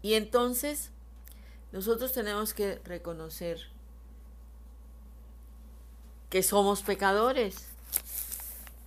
Y 0.01 0.13
entonces 0.13 0.91
nosotros 1.71 2.13
tenemos 2.13 2.53
que 2.53 2.79
reconocer 2.85 3.59
que 6.29 6.43
somos 6.43 6.81
pecadores, 6.81 7.67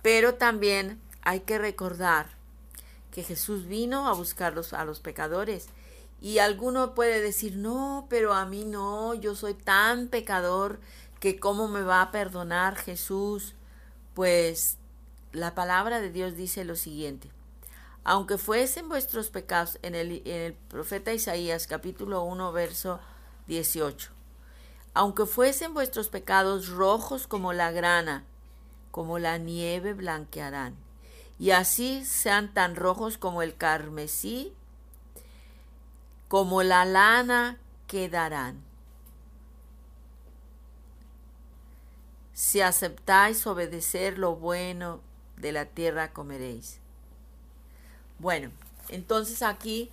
pero 0.01 0.35
también 0.35 0.99
hay 1.21 1.41
que 1.41 1.57
recordar 1.57 2.40
que 3.11 3.23
Jesús 3.23 3.67
vino 3.67 4.07
a 4.07 4.13
buscarlos 4.13 4.73
a 4.73 4.85
los 4.85 4.99
pecadores. 4.99 5.67
Y 6.21 6.39
alguno 6.39 6.93
puede 6.93 7.21
decir, 7.21 7.55
no, 7.57 8.07
pero 8.09 8.33
a 8.33 8.45
mí 8.45 8.63
no, 8.63 9.13
yo 9.15 9.35
soy 9.35 9.53
tan 9.53 10.07
pecador 10.07 10.79
que 11.19 11.39
cómo 11.39 11.67
me 11.67 11.81
va 11.81 12.01
a 12.01 12.11
perdonar 12.11 12.75
Jesús, 12.75 13.53
pues 14.13 14.77
la 15.33 15.55
palabra 15.55 15.99
de 15.99 16.11
Dios 16.11 16.35
dice 16.35 16.65
lo 16.65 16.75
siguiente. 16.75 17.29
Aunque 18.03 18.37
fuesen 18.37 18.89
vuestros 18.89 19.29
pecados, 19.29 19.77
en 19.83 19.93
el, 19.93 20.23
en 20.25 20.41
el 20.41 20.53
profeta 20.53 21.13
Isaías 21.13 21.67
capítulo 21.67 22.23
1, 22.23 22.51
verso 22.51 22.99
18, 23.47 24.09
aunque 24.93 25.25
fuesen 25.25 25.73
vuestros 25.73 26.09
pecados 26.09 26.69
rojos 26.69 27.27
como 27.27 27.53
la 27.53 27.71
grana, 27.71 28.25
como 28.89 29.19
la 29.19 29.37
nieve 29.37 29.93
blanquearán, 29.93 30.75
y 31.41 31.49
así 31.49 32.05
sean 32.05 32.53
tan 32.53 32.75
rojos 32.75 33.17
como 33.17 33.41
el 33.41 33.55
carmesí, 33.55 34.53
como 36.27 36.61
la 36.61 36.85
lana 36.85 37.57
quedarán. 37.87 38.61
Si 42.31 42.61
aceptáis 42.61 43.47
obedecer 43.47 44.19
lo 44.19 44.35
bueno 44.35 45.01
de 45.35 45.51
la 45.51 45.65
tierra 45.65 46.13
comeréis. 46.13 46.77
Bueno, 48.19 48.51
entonces 48.89 49.41
aquí 49.41 49.89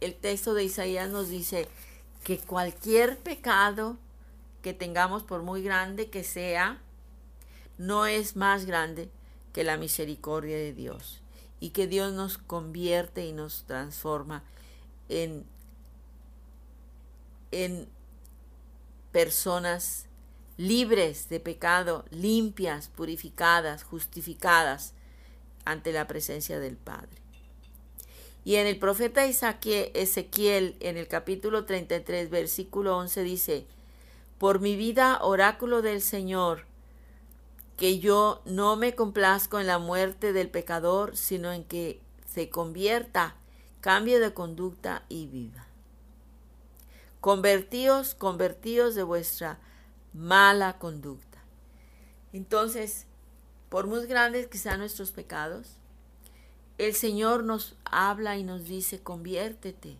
el 0.00 0.16
texto 0.16 0.52
de 0.52 0.64
Isaías 0.64 1.08
nos 1.10 1.28
dice 1.28 1.68
que 2.24 2.40
cualquier 2.40 3.20
pecado 3.20 3.96
que 4.62 4.74
tengamos, 4.74 5.22
por 5.22 5.42
muy 5.42 5.62
grande 5.62 6.10
que 6.10 6.24
sea, 6.24 6.80
no 7.78 8.06
es 8.06 8.34
más 8.34 8.64
grande 8.64 9.12
que 9.52 9.64
la 9.64 9.76
misericordia 9.76 10.56
de 10.56 10.72
Dios 10.72 11.22
y 11.60 11.70
que 11.70 11.86
Dios 11.86 12.12
nos 12.12 12.38
convierte 12.38 13.26
y 13.26 13.32
nos 13.32 13.64
transforma 13.64 14.44
en, 15.08 15.44
en 17.50 17.88
personas 19.12 20.06
libres 20.56 21.28
de 21.28 21.40
pecado, 21.40 22.04
limpias, 22.10 22.88
purificadas, 22.88 23.84
justificadas 23.84 24.92
ante 25.64 25.92
la 25.92 26.06
presencia 26.06 26.58
del 26.58 26.76
Padre. 26.76 27.18
Y 28.44 28.56
en 28.56 28.66
el 28.66 28.78
profeta 28.78 29.24
Ezequiel, 29.24 30.76
en 30.80 30.96
el 30.96 31.06
capítulo 31.08 31.64
33, 31.64 32.30
versículo 32.30 32.96
11, 32.96 33.22
dice, 33.22 33.66
Por 34.38 34.60
mi 34.60 34.76
vida, 34.76 35.22
oráculo 35.22 35.82
del 35.82 36.00
Señor, 36.00 36.67
que 37.78 38.00
yo 38.00 38.42
no 38.44 38.74
me 38.76 38.96
complazco 38.96 39.60
en 39.60 39.68
la 39.68 39.78
muerte 39.78 40.32
del 40.32 40.50
pecador, 40.50 41.16
sino 41.16 41.52
en 41.52 41.62
que 41.62 42.02
se 42.26 42.50
convierta, 42.50 43.36
cambie 43.80 44.18
de 44.18 44.34
conducta 44.34 45.04
y 45.08 45.28
viva. 45.28 45.64
Convertíos, 47.20 48.16
convertíos 48.16 48.96
de 48.96 49.04
vuestra 49.04 49.60
mala 50.12 50.78
conducta. 50.78 51.38
Entonces, 52.32 53.06
por 53.68 53.86
muy 53.86 54.06
grandes 54.06 54.48
que 54.48 54.58
sean 54.58 54.80
nuestros 54.80 55.12
pecados, 55.12 55.76
el 56.78 56.94
Señor 56.94 57.44
nos 57.44 57.76
habla 57.84 58.36
y 58.38 58.42
nos 58.42 58.64
dice, 58.64 59.00
conviértete. 59.00 59.98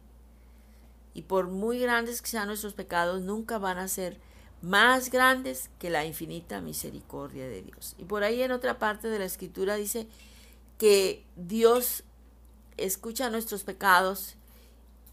Y 1.15 1.23
por 1.23 1.47
muy 1.47 1.79
grandes 1.79 2.23
que 2.23 2.29
sean 2.29 2.49
nuestros 2.49 2.75
pecados, 2.75 3.23
nunca 3.23 3.59
van 3.59 3.79
a 3.79 3.87
ser 3.87 4.19
más 4.63 5.11
grandes 5.11 5.71
que 5.79 5.91
la 5.91 6.05
infinita 6.05 6.61
misericordia 6.61 7.49
de 7.49 7.63
Dios. 7.63 7.95
Y 7.99 8.05
por 8.05 8.25
ahí 8.25 8.43
en 8.43 8.53
otra 8.53 8.79
parte 8.79 9.09
de 9.09 9.19
la 9.19 9.25
escritura 9.25 9.77
dice 9.77 10.07
que 10.79 11.25
Dios 11.37 12.05
escucha 12.77 13.31
nuestros 13.31 13.65
pecados 13.65 14.35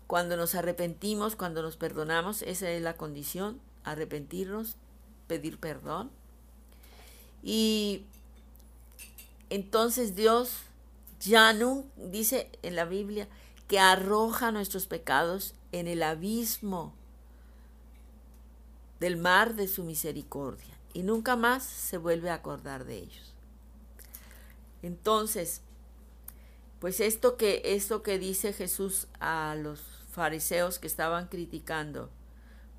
cuando 0.08 0.38
nos 0.38 0.56
arrepentimos, 0.56 1.36
cuando 1.36 1.62
nos 1.62 1.78
perdonamos, 1.78 2.42
esa 2.44 2.70
es 2.70 2.82
la 2.82 2.96
condición, 2.96 3.60
arrepentirnos, 3.84 4.76
pedir 5.28 5.60
perdón. 5.60 6.12
Y 7.44 8.04
entonces 9.50 10.16
Dios 10.16 10.62
ya 11.20 11.54
no 11.54 11.84
dice 11.98 12.50
en 12.62 12.76
la 12.76 12.86
Biblia 12.86 13.28
que 13.68 13.80
arroja 13.80 14.52
nuestros 14.52 14.86
pecados 14.86 15.56
en 15.72 15.88
el 15.88 16.04
abismo 16.04 16.94
del 19.00 19.18
mar 19.18 19.56
de 19.56 19.68
su 19.68 19.84
misericordia 19.84 20.74
y 20.94 21.04
nunca 21.04 21.36
más 21.36 21.64
se 21.64 21.98
vuelve 21.98 22.30
a 22.30 22.36
acordar 22.36 22.86
de 22.86 22.98
ellos. 22.98 23.34
Entonces, 24.82 25.62
pues 26.80 27.00
esto 27.00 27.38
que 27.38 27.62
esto 27.66 28.04
que 28.04 28.20
dice 28.20 28.54
Jesús 28.54 29.08
a 29.20 29.56
los 29.56 29.82
fariseos 30.10 30.80
que 30.80 30.88
estaban 30.88 31.28
criticando, 31.28 32.10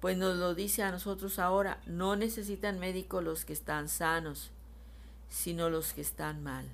pues 0.01 0.17
nos 0.17 0.37
lo 0.37 0.55
dice 0.55 0.83
a 0.83 0.91
nosotros 0.91 1.39
ahora, 1.39 1.81
no 1.87 2.17
necesitan 2.17 2.79
médico 2.79 3.21
los 3.21 3.45
que 3.45 3.53
están 3.53 3.89
sanos, 3.89 4.51
sino 5.29 5.69
los 5.69 5.93
que 5.93 6.01
están 6.01 6.43
mal. 6.43 6.67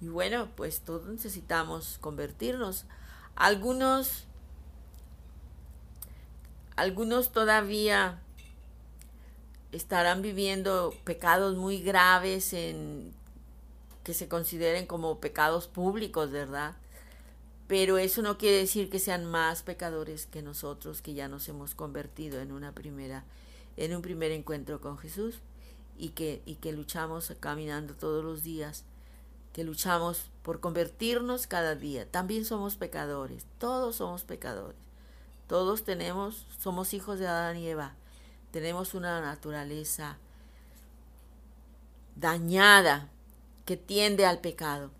Y 0.00 0.08
bueno, 0.08 0.48
pues 0.56 0.80
todos 0.80 1.06
necesitamos 1.06 1.98
convertirnos. 2.00 2.84
Algunos 3.36 4.26
algunos 6.76 7.32
todavía 7.32 8.20
estarán 9.72 10.22
viviendo 10.22 10.94
pecados 11.04 11.56
muy 11.56 11.80
graves 11.80 12.52
en 12.52 13.12
que 14.02 14.14
se 14.14 14.28
consideren 14.28 14.86
como 14.86 15.18
pecados 15.18 15.66
públicos, 15.66 16.30
¿verdad? 16.30 16.76
Pero 17.66 17.96
eso 17.96 18.22
no 18.22 18.36
quiere 18.36 18.58
decir 18.58 18.90
que 18.90 18.98
sean 18.98 19.24
más 19.24 19.62
pecadores 19.62 20.26
que 20.26 20.42
nosotros 20.42 21.00
que 21.00 21.14
ya 21.14 21.28
nos 21.28 21.48
hemos 21.48 21.74
convertido 21.74 22.40
en 22.40 22.52
una 22.52 22.72
primera 22.72 23.24
en 23.76 23.96
un 23.96 24.02
primer 24.02 24.30
encuentro 24.30 24.80
con 24.80 24.98
Jesús 24.98 25.40
y 25.96 26.10
que 26.10 26.42
y 26.44 26.56
que 26.56 26.72
luchamos 26.72 27.32
caminando 27.40 27.94
todos 27.94 28.22
los 28.22 28.42
días, 28.42 28.84
que 29.52 29.64
luchamos 29.64 30.30
por 30.42 30.60
convertirnos 30.60 31.46
cada 31.46 31.74
día. 31.74 32.08
También 32.10 32.44
somos 32.44 32.76
pecadores, 32.76 33.46
todos 33.58 33.96
somos 33.96 34.22
pecadores. 34.22 34.83
Todos 35.46 35.84
tenemos 35.84 36.46
somos 36.58 36.94
hijos 36.94 37.18
de 37.18 37.26
Adán 37.26 37.58
y 37.58 37.68
Eva. 37.68 37.94
Tenemos 38.50 38.94
una 38.94 39.20
naturaleza 39.20 40.16
dañada 42.16 43.08
que 43.64 43.76
tiende 43.76 44.26
al 44.26 44.40
pecado. 44.40 44.90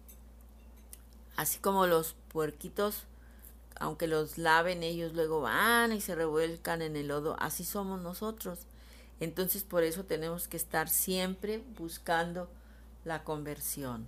Así 1.37 1.59
como 1.59 1.87
los 1.87 2.15
puerquitos, 2.29 3.05
aunque 3.81 4.07
los 4.07 4.39
laven, 4.39 4.83
ellos 4.83 5.15
luego 5.15 5.41
van 5.41 5.93
y 5.93 6.01
se 6.01 6.15
revuelcan 6.15 6.83
en 6.83 6.97
el 6.97 7.09
lodo. 7.09 7.37
Así 7.39 7.65
somos 7.65 8.01
nosotros. 8.01 8.61
Entonces 9.21 9.65
por 9.65 9.83
eso 9.83 10.05
tenemos 10.05 10.49
que 10.49 10.57
estar 10.57 10.89
siempre 10.89 11.63
buscando 11.79 12.49
la 13.05 13.25
conversión. 13.25 14.07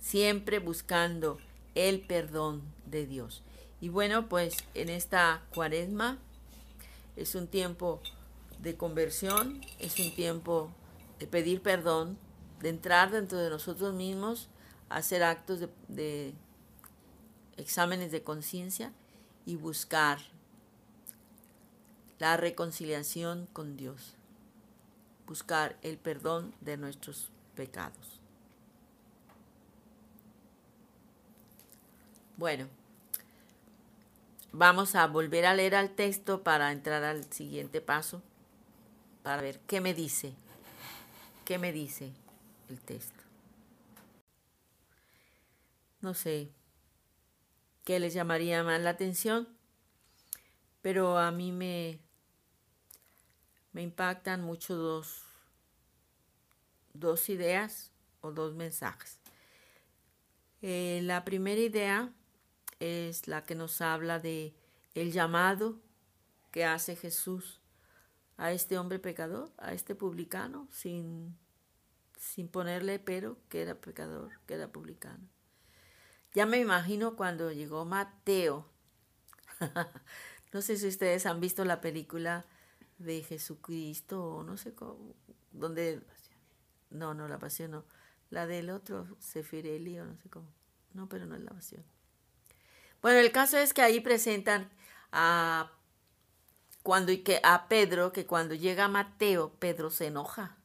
Siempre 0.00 0.58
buscando 0.58 1.38
el 1.78 2.00
perdón 2.00 2.62
de 2.86 3.06
Dios. 3.06 3.42
Y 3.80 3.88
bueno, 3.88 4.28
pues 4.28 4.56
en 4.74 4.88
esta 4.88 5.42
cuaresma 5.54 6.18
es 7.14 7.36
un 7.36 7.46
tiempo 7.46 8.00
de 8.60 8.76
conversión, 8.76 9.60
es 9.78 10.00
un 10.00 10.12
tiempo 10.12 10.70
de 11.20 11.28
pedir 11.28 11.62
perdón, 11.62 12.18
de 12.60 12.70
entrar 12.70 13.12
dentro 13.12 13.38
de 13.38 13.50
nosotros 13.50 13.94
mismos, 13.94 14.48
hacer 14.88 15.22
actos 15.22 15.60
de, 15.60 15.68
de 15.86 16.34
exámenes 17.56 18.10
de 18.10 18.24
conciencia 18.24 18.92
y 19.46 19.54
buscar 19.54 20.18
la 22.18 22.36
reconciliación 22.36 23.46
con 23.52 23.76
Dios, 23.76 24.14
buscar 25.28 25.78
el 25.82 25.96
perdón 25.96 26.52
de 26.60 26.76
nuestros 26.76 27.30
pecados. 27.54 28.17
Bueno, 32.38 32.68
vamos 34.52 34.94
a 34.94 35.08
volver 35.08 35.44
a 35.44 35.54
leer 35.54 35.74
al 35.74 35.96
texto 35.96 36.44
para 36.44 36.70
entrar 36.70 37.02
al 37.02 37.24
siguiente 37.32 37.80
paso, 37.80 38.22
para 39.24 39.42
ver 39.42 39.58
qué 39.66 39.80
me 39.80 39.92
dice, 39.92 40.34
qué 41.44 41.58
me 41.58 41.72
dice 41.72 42.12
el 42.68 42.80
texto. 42.80 43.24
No 46.00 46.14
sé 46.14 46.52
qué 47.82 47.98
les 47.98 48.14
llamaría 48.14 48.62
más 48.62 48.80
la 48.80 48.90
atención, 48.90 49.48
pero 50.80 51.18
a 51.18 51.32
mí 51.32 51.50
me, 51.50 51.98
me 53.72 53.82
impactan 53.82 54.42
mucho 54.42 54.76
dos, 54.76 55.24
dos 56.94 57.30
ideas 57.30 57.90
o 58.20 58.30
dos 58.30 58.54
mensajes. 58.54 59.18
Eh, 60.62 61.00
la 61.02 61.24
primera 61.24 61.60
idea 61.60 62.12
es 62.80 63.28
la 63.28 63.44
que 63.44 63.54
nos 63.54 63.80
habla 63.80 64.18
de 64.18 64.54
el 64.94 65.12
llamado 65.12 65.80
que 66.50 66.64
hace 66.64 66.96
Jesús 66.96 67.60
a 68.36 68.52
este 68.52 68.78
hombre 68.78 68.98
pecador, 68.98 69.52
a 69.58 69.72
este 69.72 69.94
publicano, 69.94 70.68
sin 70.70 71.36
sin 72.18 72.48
ponerle 72.48 72.98
pero 72.98 73.38
que 73.48 73.62
era 73.62 73.74
pecador, 73.74 74.32
que 74.46 74.54
era 74.54 74.68
publicano. 74.68 75.28
Ya 76.34 76.46
me 76.46 76.58
imagino 76.58 77.16
cuando 77.16 77.52
llegó 77.52 77.84
Mateo. 77.84 78.66
no 80.52 80.60
sé 80.60 80.76
si 80.76 80.88
ustedes 80.88 81.26
han 81.26 81.40
visto 81.40 81.64
la 81.64 81.80
película 81.80 82.44
de 82.98 83.22
Jesucristo 83.22 84.22
o 84.24 84.42
no 84.42 84.56
sé 84.56 84.74
cómo, 84.74 85.14
donde... 85.52 86.02
No, 86.90 87.14
no, 87.14 87.28
la 87.28 87.38
pasión 87.38 87.70
no. 87.70 87.84
La 88.30 88.46
del 88.46 88.70
otro, 88.70 89.06
Sefireli 89.20 89.98
o 89.98 90.06
no 90.06 90.16
sé 90.16 90.28
cómo. 90.28 90.48
No, 90.94 91.08
pero 91.08 91.26
no 91.26 91.34
es 91.36 91.42
la 91.42 91.50
pasión. 91.50 91.84
Bueno, 93.02 93.18
el 93.18 93.32
caso 93.32 93.58
es 93.58 93.72
que 93.74 93.82
ahí 93.82 94.00
presentan 94.00 94.70
a 95.12 95.72
cuando 96.82 97.12
que 97.24 97.40
a 97.42 97.68
Pedro 97.68 98.12
que 98.12 98.26
cuando 98.26 98.54
llega 98.54 98.88
Mateo, 98.88 99.52
Pedro 99.58 99.90
se 99.90 100.06
enoja 100.06 100.58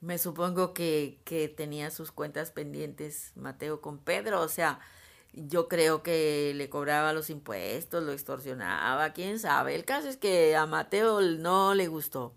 me 0.00 0.18
supongo 0.18 0.74
que, 0.74 1.20
que 1.24 1.48
tenía 1.48 1.90
sus 1.90 2.12
cuentas 2.12 2.50
pendientes 2.50 3.32
Mateo 3.34 3.80
con 3.80 3.98
Pedro, 3.98 4.40
o 4.42 4.48
sea, 4.48 4.80
yo 5.32 5.68
creo 5.68 6.02
que 6.02 6.52
le 6.54 6.68
cobraba 6.70 7.12
los 7.12 7.30
impuestos, 7.30 8.02
lo 8.04 8.12
extorsionaba, 8.12 9.12
quién 9.12 9.38
sabe. 9.38 9.74
El 9.74 9.84
caso 9.84 10.08
es 10.08 10.16
que 10.16 10.56
a 10.56 10.66
Mateo 10.66 11.20
no 11.20 11.74
le 11.74 11.88
gustó. 11.88 12.34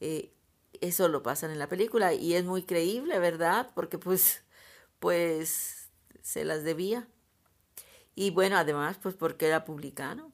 Eh, 0.00 0.32
eso 0.80 1.08
lo 1.08 1.22
pasan 1.22 1.50
en 1.50 1.58
la 1.58 1.68
película 1.68 2.14
y 2.14 2.34
es 2.34 2.44
muy 2.44 2.64
creíble, 2.64 3.18
¿verdad? 3.18 3.70
Porque 3.74 3.98
pues, 3.98 4.44
pues 5.00 5.90
se 6.22 6.44
las 6.44 6.64
debía. 6.64 7.08
Y 8.14 8.30
bueno, 8.30 8.56
además, 8.56 8.98
pues 9.02 9.14
porque 9.14 9.46
era 9.46 9.64
publicano. 9.64 10.32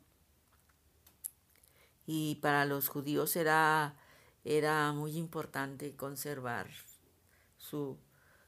Y 2.07 2.37
para 2.37 2.64
los 2.64 2.88
judíos 2.88 3.37
era 3.37 3.97
era 4.45 4.93
muy 4.93 5.16
importante 5.16 5.95
conservar 5.97 6.69
su, 7.59 7.99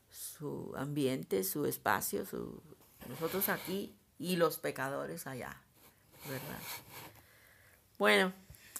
su 0.08 0.72
ambiente, 0.76 1.44
su 1.44 1.66
espacio, 1.66 2.24
nosotros 3.08 3.48
aquí 3.48 3.94
y 4.18 4.36
los 4.36 4.58
pecadores 4.58 5.26
allá, 5.26 5.60
¿verdad? 6.28 6.60
Bueno, 7.98 8.32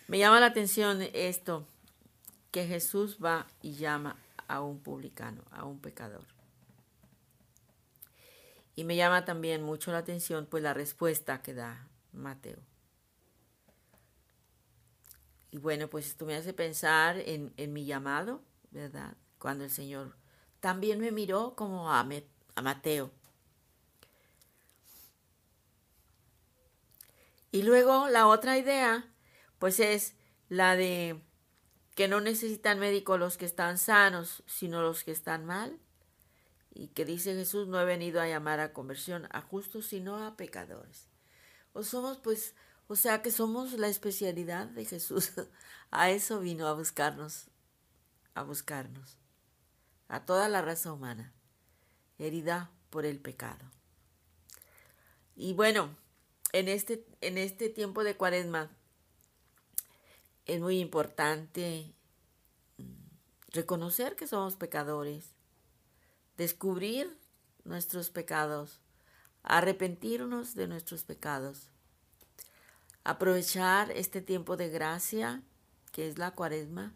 me 0.09 0.19
llama 0.19 0.41
la 0.41 0.47
atención 0.47 1.03
esto, 1.13 1.67
que 2.51 2.67
Jesús 2.67 3.19
va 3.23 3.47
y 3.61 3.75
llama 3.75 4.17
a 4.49 4.61
un 4.61 4.81
publicano, 4.81 5.43
a 5.51 5.65
un 5.65 5.81
pecador. 5.81 6.25
Y 8.75 8.85
me 8.85 8.97
llama 8.97 9.25
también 9.25 9.63
mucho 9.63 9.93
la 9.93 9.99
atención 9.99 10.47
pues 10.47 10.63
la 10.63 10.75
respuesta 10.75 11.43
que 11.43 11.55
da 11.55 11.89
Mateo. 12.13 12.59
Y 15.51 15.59
bueno, 15.59 15.89
pues 15.91 16.07
esto 16.07 16.25
me 16.25 16.35
hace 16.35 16.55
pensar 16.55 17.19
en, 17.19 17.53
mi 17.73 17.85
llamado, 17.85 18.43
¿verdad? 18.71 19.17
Cuando 19.39 19.65
el 19.65 19.71
Señor 19.71 20.17
también 20.61 20.99
me 20.99 21.13
miró 21.13 21.55
como 21.55 21.93
a, 21.93 22.01
a 22.01 22.63
Mateo. 22.63 23.11
Y 27.51 27.65
luego 27.65 28.09
la 28.09 28.27
otra 28.29 28.57
idea, 28.57 29.05
pues 29.59 29.79
es 29.79 30.15
la 30.49 30.75
de 30.75 31.21
que 31.95 32.09
no 32.09 32.23
necesitan 32.23 32.79
médico 32.79 33.19
los 33.19 33.37
que 33.37 33.45
están 33.45 33.77
sanos, 33.77 34.43
sino 34.47 34.81
los 34.81 35.05
que 35.05 35.11
están 35.11 35.45
mal. 35.45 35.79
Y 36.75 36.89
que 36.89 37.05
dice 37.05 37.35
Jesús, 37.35 37.69
no 37.69 37.81
he 37.81 37.85
venido 37.85 38.21
a 38.21 38.29
llamar 38.29 38.61
a 38.61 38.73
conversión 38.73 39.29
a 39.31 39.43
justos, 39.43 39.87
sino 39.87 40.25
a 40.25 40.37
pecadores. 40.37 41.07
O 41.75 41.83
somos 41.83 42.19
pues 42.19 42.55
o 42.93 42.97
sea 42.97 43.23
que 43.23 43.31
somos 43.31 43.73
la 43.73 43.89
especialidad 43.89 44.67
de 44.67 44.85
Jesús. 44.85 45.33
A 45.91 46.11
eso 46.11 46.41
vino 46.41 46.67
a 46.67 46.73
buscarnos, 46.73 47.49
a 48.35 48.43
buscarnos, 48.43 49.19
a 50.09 50.25
toda 50.25 50.49
la 50.49 50.63
raza 50.63 50.91
humana, 50.91 51.35
herida 52.19 52.71
por 52.89 53.05
el 53.05 53.19
pecado. 53.19 53.65
Y 55.37 55.53
bueno, 55.53 55.95
en 56.53 56.69
este, 56.69 57.07
en 57.21 57.37
este 57.37 57.69
tiempo 57.69 58.05
de 58.05 58.17
cuaresma 58.17 58.71
es 60.47 60.61
muy 60.61 60.81
importante 60.81 61.95
reconocer 63.49 64.17
que 64.17 64.27
somos 64.27 64.57
pecadores, 64.57 65.35
descubrir 66.43 67.19
nuestros 67.65 68.11
pecados, 68.11 68.81
arrepentirnos 69.43 70.55
de 70.55 70.69
nuestros 70.69 71.05
pecados 71.05 71.73
aprovechar 73.05 73.91
este 73.91 74.21
tiempo 74.21 74.57
de 74.57 74.69
gracia, 74.69 75.43
que 75.93 76.09
es 76.09 76.19
la 76.19 76.33
cuaresma, 76.33 76.95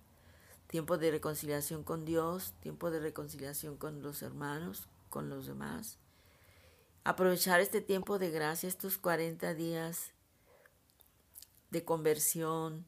tiempo 0.68 0.98
de 0.98 1.10
reconciliación 1.10 1.84
con 1.84 2.04
Dios, 2.04 2.54
tiempo 2.60 2.90
de 2.90 3.00
reconciliación 3.00 3.76
con 3.76 4.02
los 4.02 4.22
hermanos, 4.22 4.88
con 5.08 5.28
los 5.28 5.46
demás. 5.46 5.98
Aprovechar 7.04 7.60
este 7.60 7.80
tiempo 7.80 8.18
de 8.18 8.30
gracia, 8.30 8.68
estos 8.68 8.98
40 8.98 9.54
días 9.54 10.12
de 11.70 11.84
conversión, 11.84 12.86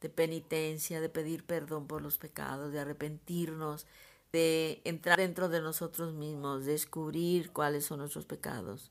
de 0.00 0.08
penitencia, 0.08 1.00
de 1.00 1.08
pedir 1.08 1.44
perdón 1.44 1.86
por 1.86 2.02
los 2.02 2.18
pecados, 2.18 2.72
de 2.72 2.80
arrepentirnos, 2.80 3.86
de 4.32 4.80
entrar 4.84 5.18
dentro 5.18 5.48
de 5.48 5.60
nosotros 5.60 6.14
mismos, 6.14 6.64
descubrir 6.64 7.52
cuáles 7.52 7.84
son 7.86 7.98
nuestros 7.98 8.26
pecados 8.26 8.90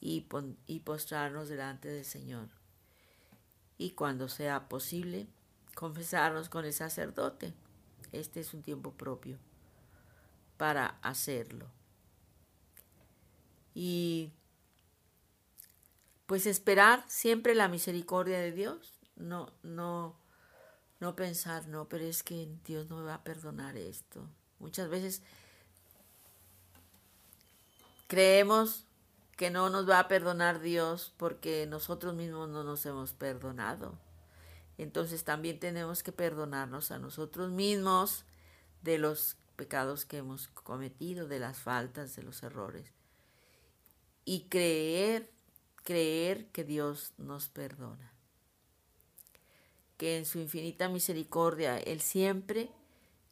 y, 0.00 0.26
postrarnos 0.84 1.48
delante 1.48 1.88
del 1.88 2.04
Señor. 2.04 2.48
y 3.76 3.90
cuando 3.90 4.28
sea 4.28 4.68
posible, 4.68 5.26
confesarnos 5.74 6.48
con 6.48 6.64
el 6.64 6.72
sacerdote. 6.72 7.52
Este 8.12 8.38
es 8.40 8.54
un 8.54 8.62
tiempo 8.62 8.92
propio 8.92 9.38
para 10.56 10.98
hacerlo. 11.02 11.66
Y 13.74 14.30
pues 16.26 16.46
esperar 16.46 17.04
siempre 17.08 17.54
la 17.54 17.68
misericordia 17.68 18.38
de 18.38 18.52
Dios, 18.52 19.00
no, 19.16 19.52
no, 19.62 20.16
no 21.00 21.16
pensar, 21.16 21.66
no, 21.66 21.88
pero 21.88 22.04
es 22.04 22.22
que 22.22 22.48
Dios 22.64 22.88
no 22.88 22.98
me 22.98 23.04
va 23.04 23.14
a 23.14 23.24
perdonar 23.24 23.76
esto. 23.76 24.28
Muchas 24.64 24.88
veces 24.88 25.20
creemos 28.06 28.86
que 29.36 29.50
no 29.50 29.68
nos 29.68 29.86
va 29.86 29.98
a 29.98 30.08
perdonar 30.08 30.58
Dios 30.58 31.12
porque 31.18 31.66
nosotros 31.66 32.14
mismos 32.14 32.48
no 32.48 32.64
nos 32.64 32.86
hemos 32.86 33.12
perdonado. 33.12 33.98
Entonces 34.78 35.22
también 35.22 35.60
tenemos 35.60 36.02
que 36.02 36.12
perdonarnos 36.12 36.92
a 36.92 36.98
nosotros 36.98 37.50
mismos 37.50 38.24
de 38.80 38.96
los 38.96 39.36
pecados 39.54 40.06
que 40.06 40.16
hemos 40.16 40.48
cometido, 40.48 41.28
de 41.28 41.40
las 41.40 41.58
faltas, 41.58 42.16
de 42.16 42.22
los 42.22 42.42
errores. 42.42 42.90
Y 44.24 44.46
creer, 44.48 45.30
creer 45.82 46.46
que 46.52 46.64
Dios 46.64 47.12
nos 47.18 47.50
perdona. 47.50 48.14
Que 49.98 50.16
en 50.16 50.24
su 50.24 50.38
infinita 50.38 50.88
misericordia 50.88 51.76
Él 51.76 52.00
siempre, 52.00 52.70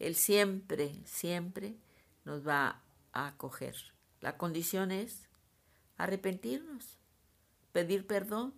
Él 0.03 0.17
siempre, 0.17 1.01
siempre 1.05 1.77
nos 2.25 2.47
va 2.47 2.83
a 3.13 3.29
acoger. 3.29 3.77
La 4.21 4.37
condición 4.37 4.91
es 4.91 5.29
arrepentirnos, 5.97 6.99
pedir 7.73 8.07
perdón. 8.07 8.53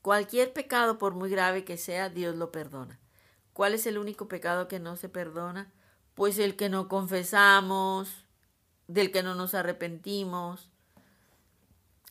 Cualquier 0.00 0.52
pecado, 0.52 0.96
por 0.98 1.14
muy 1.14 1.28
grave 1.28 1.64
que 1.64 1.76
sea, 1.76 2.08
Dios 2.08 2.36
lo 2.36 2.52
perdona. 2.52 2.98
¿Cuál 3.52 3.74
es 3.74 3.86
el 3.86 3.98
único 3.98 4.28
pecado 4.28 4.66
que 4.66 4.80
no 4.80 4.96
se 4.96 5.08
perdona? 5.08 5.70
Pues 6.14 6.38
el 6.38 6.56
que 6.56 6.70
no 6.70 6.88
confesamos, 6.88 8.24
del 8.88 9.12
que 9.12 9.22
no 9.22 9.34
nos 9.34 9.54
arrepentimos. 9.54 10.70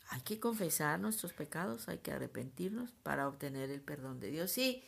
Hay 0.08 0.20
que 0.20 0.38
confesar 0.38 1.00
nuestros 1.00 1.32
pecados, 1.32 1.88
hay 1.88 1.98
que 1.98 2.12
arrepentirnos 2.12 2.92
para 3.02 3.26
obtener 3.26 3.70
el 3.70 3.80
perdón 3.80 4.20
de 4.20 4.30
Dios. 4.30 4.52
Sí, 4.52 4.84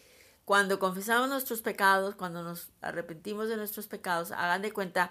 cuando 0.46 0.78
confesamos 0.78 1.28
nuestros 1.28 1.61
pecados, 1.61 2.14
cuando 2.14 2.44
nos 2.44 2.70
arrepentimos 2.80 3.48
de 3.48 3.56
nuestros 3.56 3.88
pecados, 3.88 4.30
hagan 4.30 4.62
de 4.62 4.70
cuenta 4.70 5.11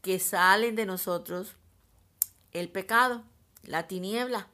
que 0.00 0.20
salen 0.20 0.76
de 0.76 0.86
nosotros 0.86 1.56
el 2.52 2.70
pecado, 2.70 3.24
la 3.64 3.88
tiniebla, 3.88 4.46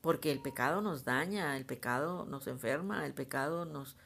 porque 0.00 0.32
el 0.32 0.42
pecado 0.42 0.80
nos 0.80 1.04
daña, 1.04 1.56
el 1.56 1.64
pecado 1.64 2.24
nos 2.24 2.48
enferma, 2.48 3.06
el 3.06 3.14
pecado 3.14 3.66
nos, 3.66 3.96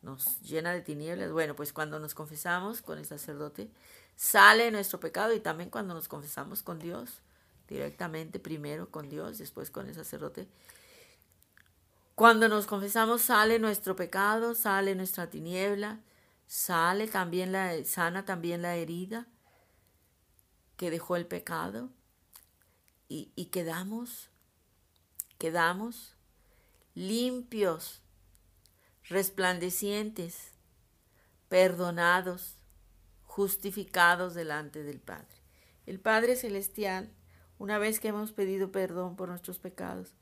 nos 0.00 0.40
llena 0.40 0.72
de 0.72 0.80
tinieblas. 0.80 1.30
Bueno, 1.30 1.54
pues 1.54 1.74
cuando 1.74 2.00
nos 2.00 2.14
confesamos 2.14 2.80
con 2.80 2.96
el 2.96 3.04
sacerdote, 3.04 3.70
sale 4.16 4.70
nuestro 4.70 4.98
pecado 4.98 5.34
y 5.34 5.40
también 5.40 5.68
cuando 5.68 5.92
nos 5.92 6.08
confesamos 6.08 6.62
con 6.62 6.78
Dios, 6.78 7.20
directamente 7.68 8.38
primero 8.38 8.90
con 8.90 9.10
Dios, 9.10 9.36
después 9.36 9.70
con 9.70 9.88
el 9.88 9.94
sacerdote. 9.94 10.48
Cuando 12.20 12.50
nos 12.50 12.66
confesamos 12.66 13.22
sale 13.22 13.58
nuestro 13.58 13.96
pecado, 13.96 14.54
sale 14.54 14.94
nuestra 14.94 15.30
tiniebla, 15.30 16.00
sale 16.46 17.06
también 17.08 17.50
la 17.50 17.82
sana 17.86 18.26
también 18.26 18.60
la 18.60 18.76
herida 18.76 19.26
que 20.76 20.90
dejó 20.90 21.16
el 21.16 21.24
pecado 21.24 21.88
y, 23.08 23.32
y 23.36 23.46
quedamos 23.46 24.28
quedamos 25.38 26.14
limpios 26.94 28.02
resplandecientes, 29.08 30.52
perdonados, 31.48 32.58
justificados 33.24 34.34
delante 34.34 34.82
del 34.82 35.00
Padre. 35.00 35.40
El 35.86 35.98
Padre 36.00 36.36
Celestial, 36.36 37.14
una 37.56 37.78
vez 37.78 37.98
que 37.98 38.08
hemos 38.08 38.32
pedido 38.32 38.70
perdón 38.70 39.16
por 39.16 39.30
nuestros 39.30 39.58
pecados, 39.58 40.12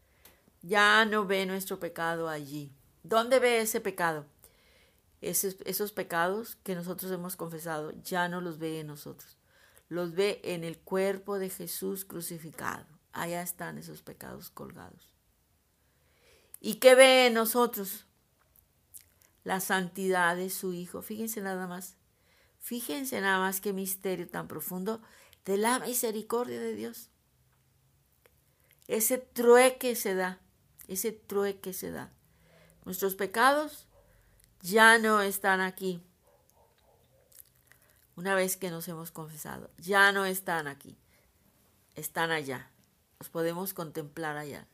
ya 0.62 1.04
no 1.04 1.24
ve 1.26 1.46
nuestro 1.46 1.78
pecado 1.78 2.28
allí. 2.28 2.72
¿Dónde 3.02 3.38
ve 3.38 3.60
ese 3.60 3.80
pecado? 3.80 4.26
Esos, 5.20 5.92
pecados 5.92 6.56
que 6.62 6.74
nosotros 6.74 7.10
hemos 7.10 7.36
confesado, 7.36 7.92
ya 8.02 8.28
no 8.28 8.40
los 8.40 8.58
ve 8.58 8.80
en 8.80 8.86
nosotros. 8.86 9.36
Los 9.88 10.14
ve 10.14 10.40
en 10.44 10.64
el 10.64 10.78
cuerpo 10.78 11.38
de 11.38 11.50
Jesús 11.50 12.04
crucificado. 12.04 12.86
Allá 13.12 13.42
están 13.42 13.78
esos 13.78 14.02
pecados 14.02 14.50
colgados. 14.50 15.14
¿Y 16.60 16.74
qué 16.74 16.94
ve 16.94 17.26
en 17.26 17.34
nosotros? 17.34 18.06
la 19.48 19.60
santidad 19.60 20.36
de 20.36 20.50
su 20.50 20.74
Hijo. 20.74 21.00
Fíjense 21.00 21.40
nada 21.40 21.66
más. 21.66 21.96
Fíjense 22.60 23.18
nada 23.22 23.38
más 23.38 23.62
qué 23.62 23.72
misterio 23.72 24.28
tan 24.28 24.46
profundo 24.46 25.00
de 25.46 25.56
la 25.56 25.78
misericordia 25.78 26.60
de 26.60 26.74
Dios. 26.74 27.08
Ese 28.88 29.16
trueque 29.16 29.96
se 29.96 30.14
da, 30.14 30.38
ese 30.88 31.12
trueque 31.12 31.72
se 31.72 31.90
da. 31.90 32.10
Nuestros 32.84 33.14
pecados 33.14 33.86
ya 34.62 34.98
no 34.98 35.20
están 35.20 35.60
aquí. 35.60 36.02
Una 38.16 38.34
vez 38.34 38.56
que 38.56 38.70
nos 38.70 38.88
hemos 38.88 39.12
confesado, 39.12 39.70
ya 39.76 40.10
no 40.10 40.24
están 40.24 40.66
aquí, 40.66 40.96
están 41.94 42.32
allá. 42.32 42.70
Los 43.20 43.28
podemos 43.28 43.74
contemplar 43.74 44.36
allá, 44.36 44.66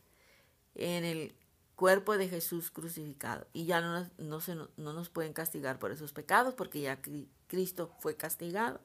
en 0.73 1.03
el 1.03 1.35
cuerpo 1.75 2.17
de 2.17 2.27
Jesús 2.27 2.71
crucificado. 2.71 3.45
Y 3.53 3.65
ya 3.65 3.81
no, 3.81 4.09
no, 4.17 4.39
se, 4.39 4.55
no 4.55 4.69
nos 4.77 5.09
pueden 5.09 5.33
castigar 5.33 5.77
por 5.77 5.91
esos 5.91 6.13
pecados 6.13 6.55
porque 6.55 6.81
ya 6.81 6.99
Cristo 7.47 7.93
fue 7.99 8.15
castigado. 8.15 8.81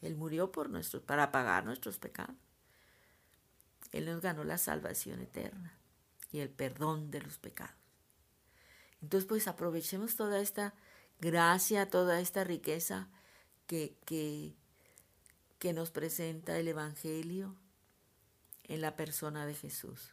Él 0.00 0.14
murió 0.14 0.52
por 0.52 0.70
para 1.02 1.30
pagar 1.32 1.64
nuestros 1.64 1.98
pecados. 1.98 2.36
Él 3.92 4.06
nos 4.06 4.22
ganó 4.22 4.44
la 4.44 4.56
salvación 4.56 5.20
eterna 5.20 5.81
y 6.32 6.40
el 6.40 6.50
perdón 6.50 7.10
de 7.10 7.20
los 7.20 7.38
pecados. 7.38 7.76
Entonces, 9.02 9.28
pues 9.28 9.48
aprovechemos 9.48 10.16
toda 10.16 10.40
esta 10.40 10.74
gracia, 11.20 11.90
toda 11.90 12.20
esta 12.20 12.44
riqueza 12.44 13.08
que, 13.66 13.96
que, 14.04 14.54
nos 15.72 15.90
presenta 15.90 16.58
el 16.58 16.68
Evangelio 16.68 17.54
en 18.64 18.80
la 18.80 18.96
persona 18.96 19.46
de 19.46 19.54
Jesús. 19.54 20.12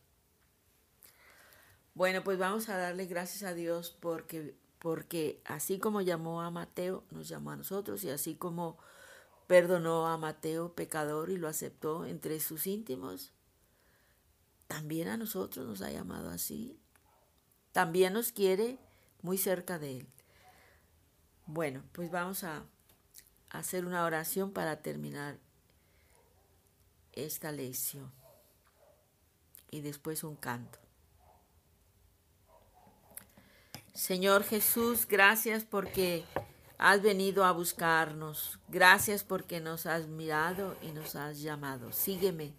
Bueno, 1.95 2.23
pues 2.23 2.38
vamos 2.38 2.69
a 2.69 2.77
darle 2.77 3.08
gracias 3.08 3.43
a 3.43 3.53
Dios 3.53 3.95
porque, 3.99 4.55
porque 4.77 5.41
así 5.45 5.79
como 5.79 6.01
llamó 6.01 6.41
a 6.41 6.51
Mateo, 6.51 7.03
nos 7.12 7.27
llamó 7.27 7.51
a 7.51 7.58
nosotros 7.58 8.03
y 8.03 8.10
así 8.10 8.36
como 8.36 8.77
perdonó 9.47 10.08
a 10.08 10.17
Mateo 10.17 10.75
pecador 10.75 11.32
y 11.32 11.38
lo 11.38 11.47
aceptó 11.47 12.05
entre 12.05 12.39
sus 12.39 12.67
íntimos, 12.67 13.34
también 14.69 15.08
a 15.08 15.17
nosotros 15.17 15.65
nos 15.65 15.82
ha 15.82 15.89
llamado 15.89 16.29
así. 16.29 16.79
También 17.71 18.13
nos 18.13 18.32
quiere 18.32 18.77
muy 19.23 19.39
cerca 19.39 19.79
de 19.79 19.97
Él. 19.97 20.08
Bueno, 21.47 21.82
pues 21.91 22.12
vamos 22.12 22.43
a 22.43 22.63
hacer 23.49 23.84
una 23.84 24.05
oración 24.05 24.51
para 24.51 24.84
terminar 24.84 25.39
esta 27.13 27.51
lección 27.51 28.12
y 29.71 29.82
después 29.82 30.23
un 30.23 30.36
canto. 30.36 30.77
Señor 33.95 34.43
Jesús, 34.43 35.08
gracias 35.08 35.65
porque 35.65 36.25
has 36.77 37.01
venido 37.01 37.43
a 37.43 37.53
buscarnos. 37.53 38.60
Gracias 38.67 39.23
porque 39.23 39.60
nos 39.62 39.88
has 39.88 40.05
mirado 40.05 40.77
y 40.84 40.91
nos 40.91 41.15
has 41.15 41.41
llamado. 41.41 41.91
Sígueme. 41.91 42.53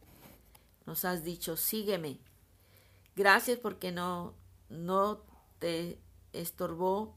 Nos 0.86 1.04
has 1.04 1.24
dicho, 1.24 1.56
sígueme. 1.56 2.18
Gracias 3.16 3.58
porque 3.58 3.92
no, 3.92 4.34
no 4.68 5.22
te 5.58 5.98
estorbó 6.32 7.14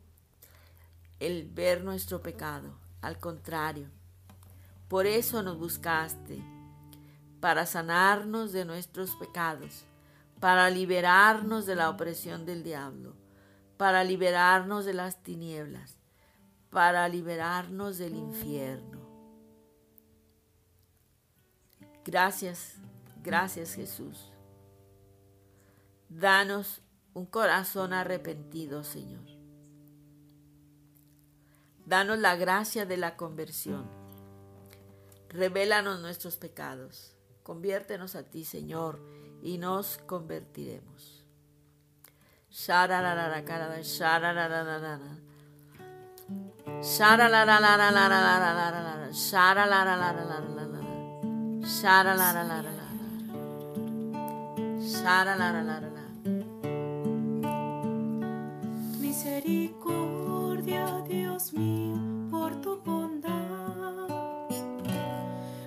el 1.19 1.49
ver 1.49 1.84
nuestro 1.84 2.21
pecado. 2.21 2.78
Al 3.02 3.19
contrario, 3.19 3.89
por 4.88 5.06
eso 5.06 5.43
nos 5.43 5.58
buscaste, 5.58 6.43
para 7.39 7.65
sanarnos 7.65 8.54
de 8.54 8.63
nuestros 8.63 9.15
pecados, 9.15 9.84
para 10.39 10.69
liberarnos 10.69 11.65
de 11.65 11.76
la 11.76 11.89
opresión 11.89 12.45
del 12.45 12.63
diablo 12.63 13.15
para 13.84 14.04
liberarnos 14.04 14.86
de 14.86 14.93
las 14.93 15.21
tinieblas, 15.23 15.97
para 16.69 17.08
liberarnos 17.10 17.97
del 17.97 18.15
infierno. 18.15 18.99
Gracias, 22.06 22.76
Gracias 23.23 23.75
Jesús. 23.75 24.31
Danos 26.09 26.81
un 27.13 27.25
corazón 27.25 27.93
arrepentido, 27.93 28.83
Señor. 28.83 29.23
Danos 31.86 32.19
la 32.19 32.36
gracia 32.36 32.86
de 32.86 32.97
la 32.97 33.15
conversión. 33.15 33.89
Revélanos 35.29 36.01
nuestros 36.01 36.38
pecados. 36.38 37.15
Conviértenos 37.43 38.15
a 38.15 38.23
ti, 38.23 38.43
Señor, 38.43 38.99
y 39.41 39.57
nos 39.57 39.97
convertiremos. 39.99 41.25
Sara. 54.86 55.38
Misericordia, 59.00 61.02
Dios 61.08 61.54
mío, 61.54 61.96
por 62.30 62.60
tu 62.62 62.82
bondad, 62.84 64.10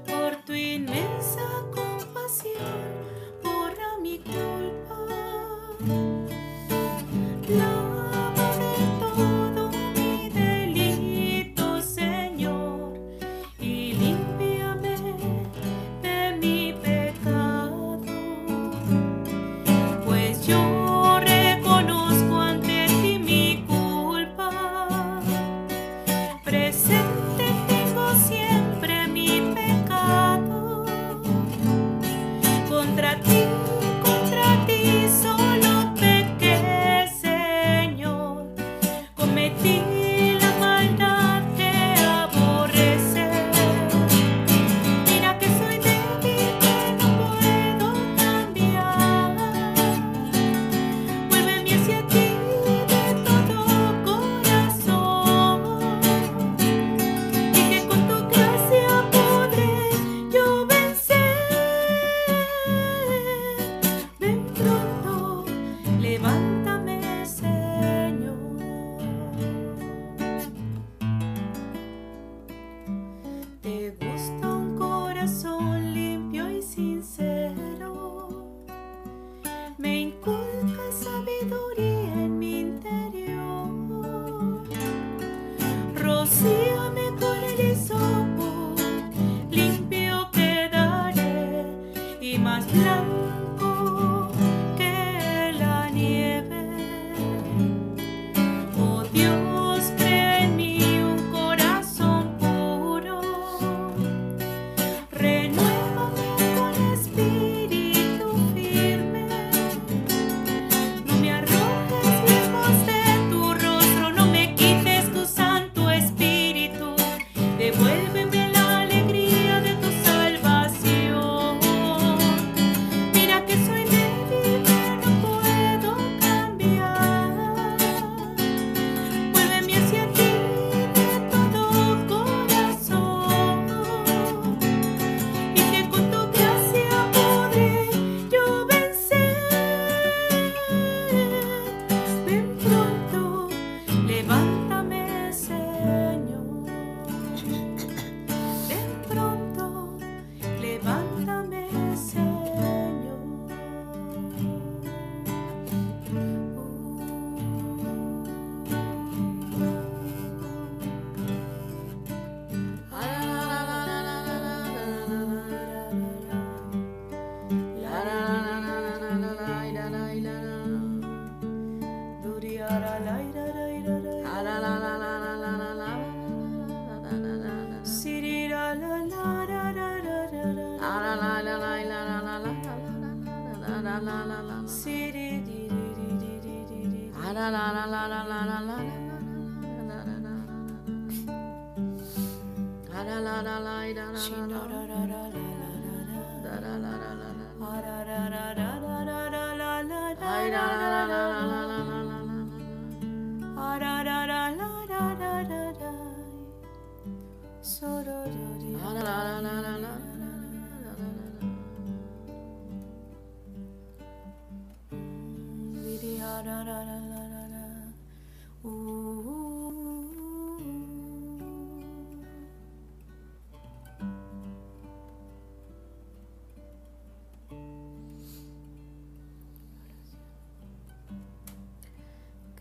por 0.06 0.36
tu 0.44 0.52
inmensa 0.52 1.40
compasión. 1.74 2.95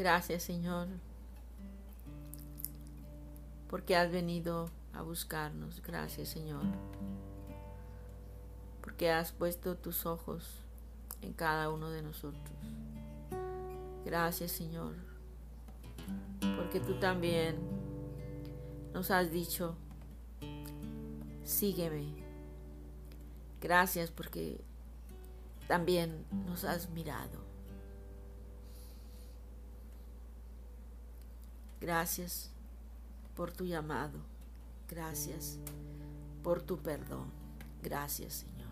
Gracias 0.05 0.43
Señor, 0.43 0.87
porque 3.67 3.95
has 3.95 4.11
venido 4.11 4.69
a 4.93 5.01
buscarnos. 5.01 5.81
Gracias 5.81 6.29
Señor, 6.29 6.61
porque 8.81 9.09
has 9.09 9.31
puesto 9.31 9.75
tus 9.75 10.05
ojos 10.05 10.61
en 11.23 11.33
cada 11.33 11.71
uno 11.71 11.89
de 11.89 12.03
nosotros. 12.03 12.55
Gracias 14.05 14.51
Señor, 14.51 14.93
porque 16.55 16.79
tú 16.79 16.99
también 16.99 17.57
nos 18.93 19.09
has 19.09 19.31
dicho, 19.31 19.75
sígueme. 21.43 22.13
Gracias 23.59 24.11
porque 24.11 24.63
también 25.67 26.27
nos 26.45 26.63
has 26.63 26.91
mirado. 26.91 27.54
Gracias 31.85 32.49
por 33.35 33.51
tu 33.51 33.63
llamado. 33.63 34.17
Gracias 34.89 35.59
por 36.41 36.63
tu 36.63 36.79
perdón. 36.79 37.29
Gracias, 37.83 38.43
Señor. 38.43 38.71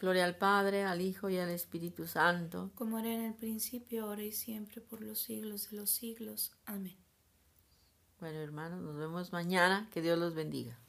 Gloria 0.00 0.24
al 0.24 0.36
Padre, 0.36 0.84
al 0.84 1.02
Hijo 1.02 1.28
y 1.28 1.36
al 1.36 1.50
Espíritu 1.50 2.06
Santo. 2.06 2.70
Como 2.74 2.98
era 2.98 3.12
en 3.12 3.20
el 3.20 3.34
principio, 3.34 4.06
ahora 4.06 4.22
y 4.22 4.32
siempre, 4.32 4.80
por 4.80 5.02
los 5.02 5.18
siglos 5.18 5.68
de 5.70 5.76
los 5.76 5.90
siglos. 5.90 6.52
Amén. 6.64 6.96
Bueno, 8.18 8.38
hermanos, 8.38 8.80
nos 8.80 8.96
vemos 8.96 9.30
mañana. 9.30 9.90
Que 9.92 10.00
Dios 10.00 10.18
los 10.18 10.34
bendiga. 10.34 10.79